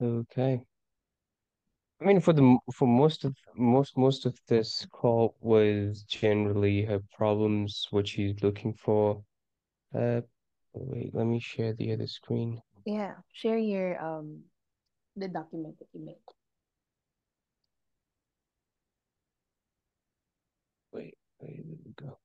[0.00, 0.66] Okay.
[2.00, 7.00] I mean, for the for most of most most of this call was generally her
[7.16, 9.22] problems, what she's looking for.
[9.94, 10.22] Uh,
[10.74, 12.62] wait, let me share the other screen.
[12.84, 14.44] Yeah, share your um
[15.16, 16.16] the document that you made.
[20.92, 22.18] Wait, wait, there we go.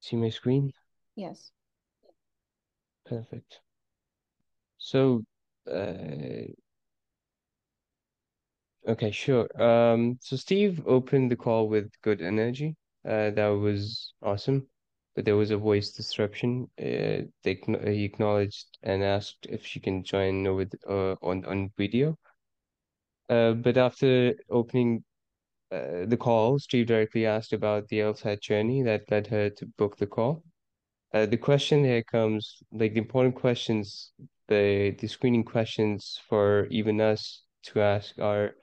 [0.00, 0.72] See my screen?
[1.16, 1.50] Yes.
[3.06, 3.60] Perfect.
[4.86, 5.24] So,
[5.68, 6.46] uh,
[8.88, 9.48] okay, sure.
[9.60, 12.76] Um, so Steve opened the call with good energy.
[13.04, 14.68] Uh, that was awesome.
[15.16, 16.68] But there was a voice disruption.
[16.78, 22.16] Uh, they he acknowledged and asked if she can join with uh on on video.
[23.28, 25.02] Uh, but after opening
[25.72, 29.96] uh, the call, Steve directly asked about the LSAT journey that led her to book
[29.96, 30.44] the call.
[31.14, 34.12] Uh, the question here comes, like the important questions,
[34.48, 38.54] the the screening questions for even us to ask are,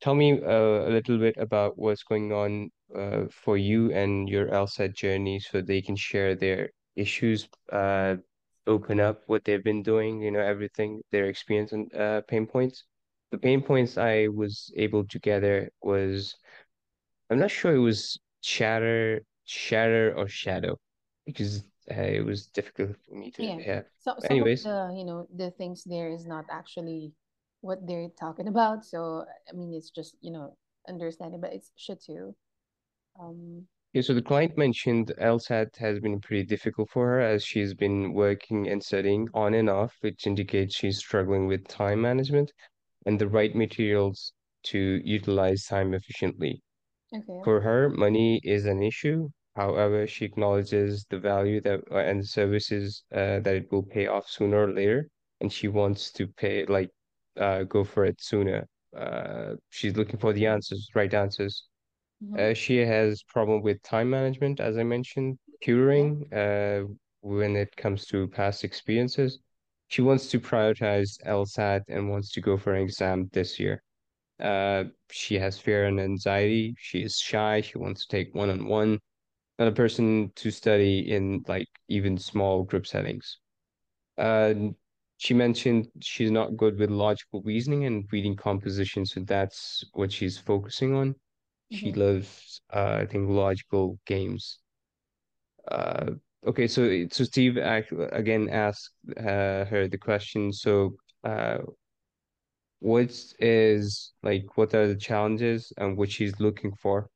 [0.00, 4.48] tell me uh, a little bit about what's going on uh, for you and your
[4.48, 8.16] LSAT journey so they can share their issues, uh,
[8.66, 12.84] open up what they've been doing, you know, everything, their experience and uh, pain points.
[13.32, 16.36] The pain points I was able to gather was,
[17.30, 20.78] I'm not sure it was shatter, shatter or shadow
[21.26, 23.58] because uh, it was difficult for me to Yeah.
[23.64, 23.84] have.
[23.98, 27.12] So of Anyways, the, you know, the things there is not actually
[27.60, 28.84] what they're talking about.
[28.84, 30.56] So I mean it's just, you know,
[30.88, 32.34] understanding, but it's shit too.
[33.20, 37.74] Um yeah, so the client mentioned LSAT has been pretty difficult for her as she's
[37.74, 42.50] been working and studying on and off, which indicates she's struggling with time management
[43.06, 44.32] and the right materials
[44.64, 46.62] to utilize time efficiently.
[47.14, 47.44] okay.
[47.44, 49.30] For her, money is an issue.
[49.58, 54.28] However, she acknowledges the value that uh, and services uh, that it will pay off
[54.28, 56.90] sooner or later, and she wants to pay like
[57.36, 58.68] uh, go for it sooner.
[58.96, 61.64] Uh, she's looking for the answers, right answers.
[62.22, 62.52] Mm-hmm.
[62.52, 66.82] Uh, she has problem with time management, as I mentioned, tutoring, uh,
[67.20, 69.40] when it comes to past experiences.
[69.88, 73.82] She wants to prioritize LSAT and wants to go for an exam this year.
[74.38, 76.76] Uh, she has fear and anxiety.
[76.78, 77.60] She is shy.
[77.60, 79.00] She wants to take one-on-one.
[79.58, 83.38] Not a person to study in like even small group settings.
[84.18, 84.54] Uh,
[85.18, 90.38] she mentioned she's not good with logical reasoning and reading composition, so that's what she's
[90.38, 91.14] focusing on.
[91.68, 91.92] She Mm-hmm.
[91.92, 94.58] loves, uh, I think, logical games.
[95.70, 96.12] Uh,
[96.46, 100.52] okay, so so Steve again asked uh, her the question.
[100.52, 101.58] So, uh,
[102.80, 107.08] what is like what are the challenges and what she's looking for?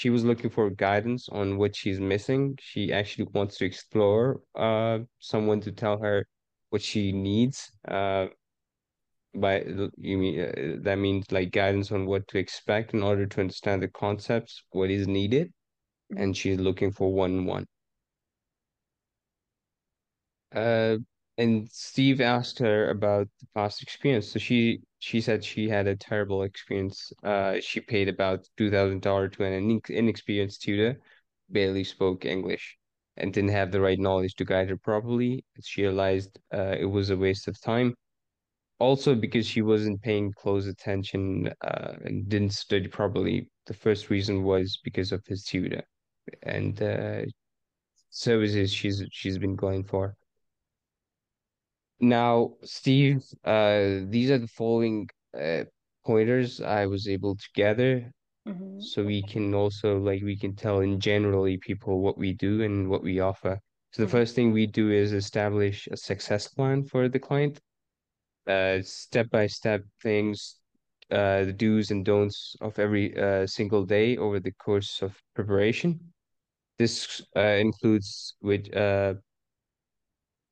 [0.00, 2.58] She was looking for guidance on what she's missing.
[2.60, 6.26] She actually wants to explore uh someone to tell her
[6.70, 7.72] what she needs.
[7.86, 8.28] Uh,
[9.34, 9.62] by
[9.96, 13.82] you mean uh, that means like guidance on what to expect in order to understand
[13.82, 15.52] the concepts, what is needed,
[16.12, 16.22] Mm-hmm.
[16.22, 17.66] and she's looking for one-on-one.
[20.52, 20.98] Uh,
[21.40, 24.28] and Steve asked her about the past experience.
[24.32, 27.12] So she she said she had a terrible experience.
[27.22, 31.00] Uh, she paid about two thousand dollars to an inexperienced tutor,
[31.48, 32.76] barely spoke English,
[33.16, 35.44] and didn't have the right knowledge to guide her properly.
[35.64, 37.94] She realized uh, it was a waste of time.
[38.78, 43.48] Also, because she wasn't paying close attention uh, and didn't study properly.
[43.66, 45.84] The first reason was because of his tutor
[46.44, 47.22] and uh,
[48.10, 50.16] services she's she's been going for.
[52.00, 55.64] Now, Steve, uh, these are the following uh,
[56.04, 58.12] pointers I was able to gather,
[58.46, 58.78] Mm-hmm.
[58.78, 62.88] so we can also like we can tell in generally people what we do and
[62.88, 63.60] what we offer.
[63.92, 64.10] So the Mhm.
[64.10, 67.60] first thing we do is establish a success plan for the client,
[68.46, 70.56] uh, step-by-step things,
[71.10, 76.12] uh, the do's and don'ts of every uh, single day over the course of preparation.
[76.78, 79.14] This uh, includes with uh,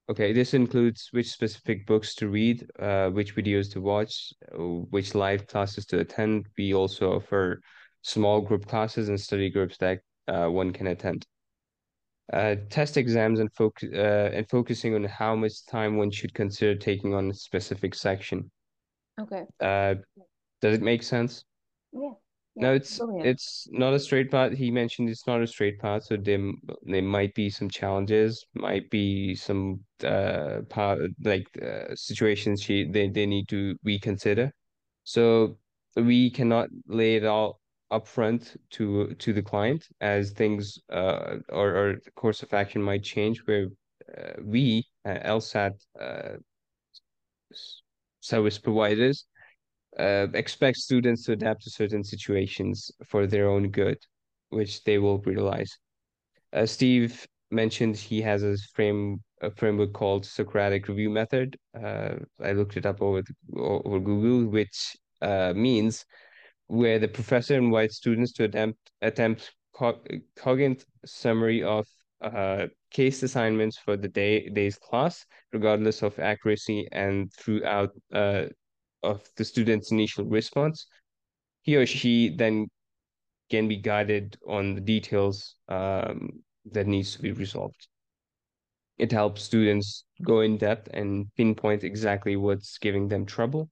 [0.09, 4.59] okay, this includes which specific books to read, uh, which videos to watch, uh,
[4.91, 6.47] which live classes to attend.
[6.57, 7.61] We also offer
[8.03, 11.27] small group classes and study groups that uh, one can attend.
[12.31, 16.75] Uh, test exams and focus uh, and focusing on how much time one should consider
[16.75, 18.51] taking on a specific section.
[19.19, 19.45] Okay.
[19.61, 19.95] Uh,
[20.61, 21.45] does it make sense?
[21.93, 22.13] Yeah.
[22.61, 23.27] No, it's ahead.
[23.27, 24.53] it's not a straight path.
[24.53, 26.41] He mentioned it's not a straight path, so there
[26.83, 33.09] there might be some challenges, might be some uh part like uh, situations she they
[33.09, 34.53] they need to reconsider.
[35.05, 35.59] So
[35.97, 37.61] we cannot lay it all
[37.93, 43.03] upfront to to the client as things uh or or the course of action might
[43.03, 43.69] change where
[44.17, 46.37] uh, we uh, LSAT uh
[48.21, 49.27] service providers
[49.99, 53.99] uh, expect students to adapt to certain situations for their own good,
[54.51, 55.79] which they will realize.
[56.53, 61.57] Uh, Steve mentioned he has a frame a framework called Socratic review method.
[61.81, 66.05] Uh, I looked it up over the, over Google, which uh, means
[66.67, 70.03] where the professor invites students to attempt attempt co-
[70.37, 71.87] cogent summary of
[72.21, 78.47] uh, case assignments for the day day's class, regardless of accuracy and throughout uh,
[79.03, 80.87] of the student's initial response.
[81.63, 82.69] He or she then
[83.51, 86.43] can be guided on the details um,
[86.73, 87.89] that needs to be resolved.
[88.99, 93.71] It helps students go in depth and pinpoint exactly what's giving them trouble.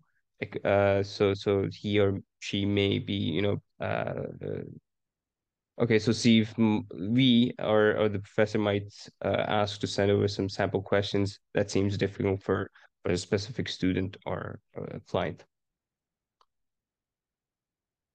[0.65, 4.63] Uh, so so he or she may be, you know, uh, uh,
[5.83, 5.99] okay.
[5.99, 8.93] So see if we or or the professor might
[9.25, 12.71] uh, ask to send over some sample questions that seems difficult for
[13.07, 14.59] for a specific student or
[15.07, 15.45] client.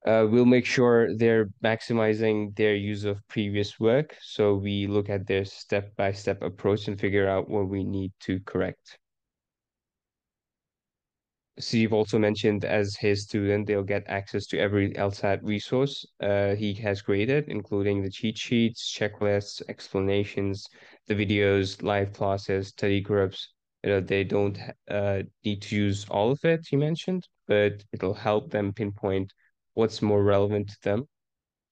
[0.05, 4.17] Uh, we'll make sure they're maximizing their use of previous work.
[4.21, 8.97] So we look at their step-by-step approach and figure out what we need to correct.
[11.59, 16.73] Steve also mentioned as his student, they'll get access to every LSAT resource uh, he
[16.73, 20.67] has created, including the cheat sheets, checklists, explanations,
[21.07, 23.53] the videos, live classes, study groups.
[23.84, 24.57] You know, they don't
[24.89, 29.34] uh, need to use all of it, you mentioned, but it'll help them pinpoint
[29.73, 31.07] what's more relevant to them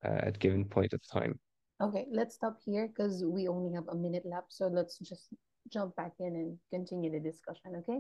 [0.03, 1.39] uh, at given point of time.
[1.82, 4.51] Okay, let's stop here because we only have a minute left.
[4.51, 5.28] So let's just
[5.72, 7.99] jump back in and continue the discussion, okay?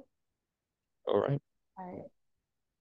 [1.05, 1.41] All right.
[1.77, 2.18] All right.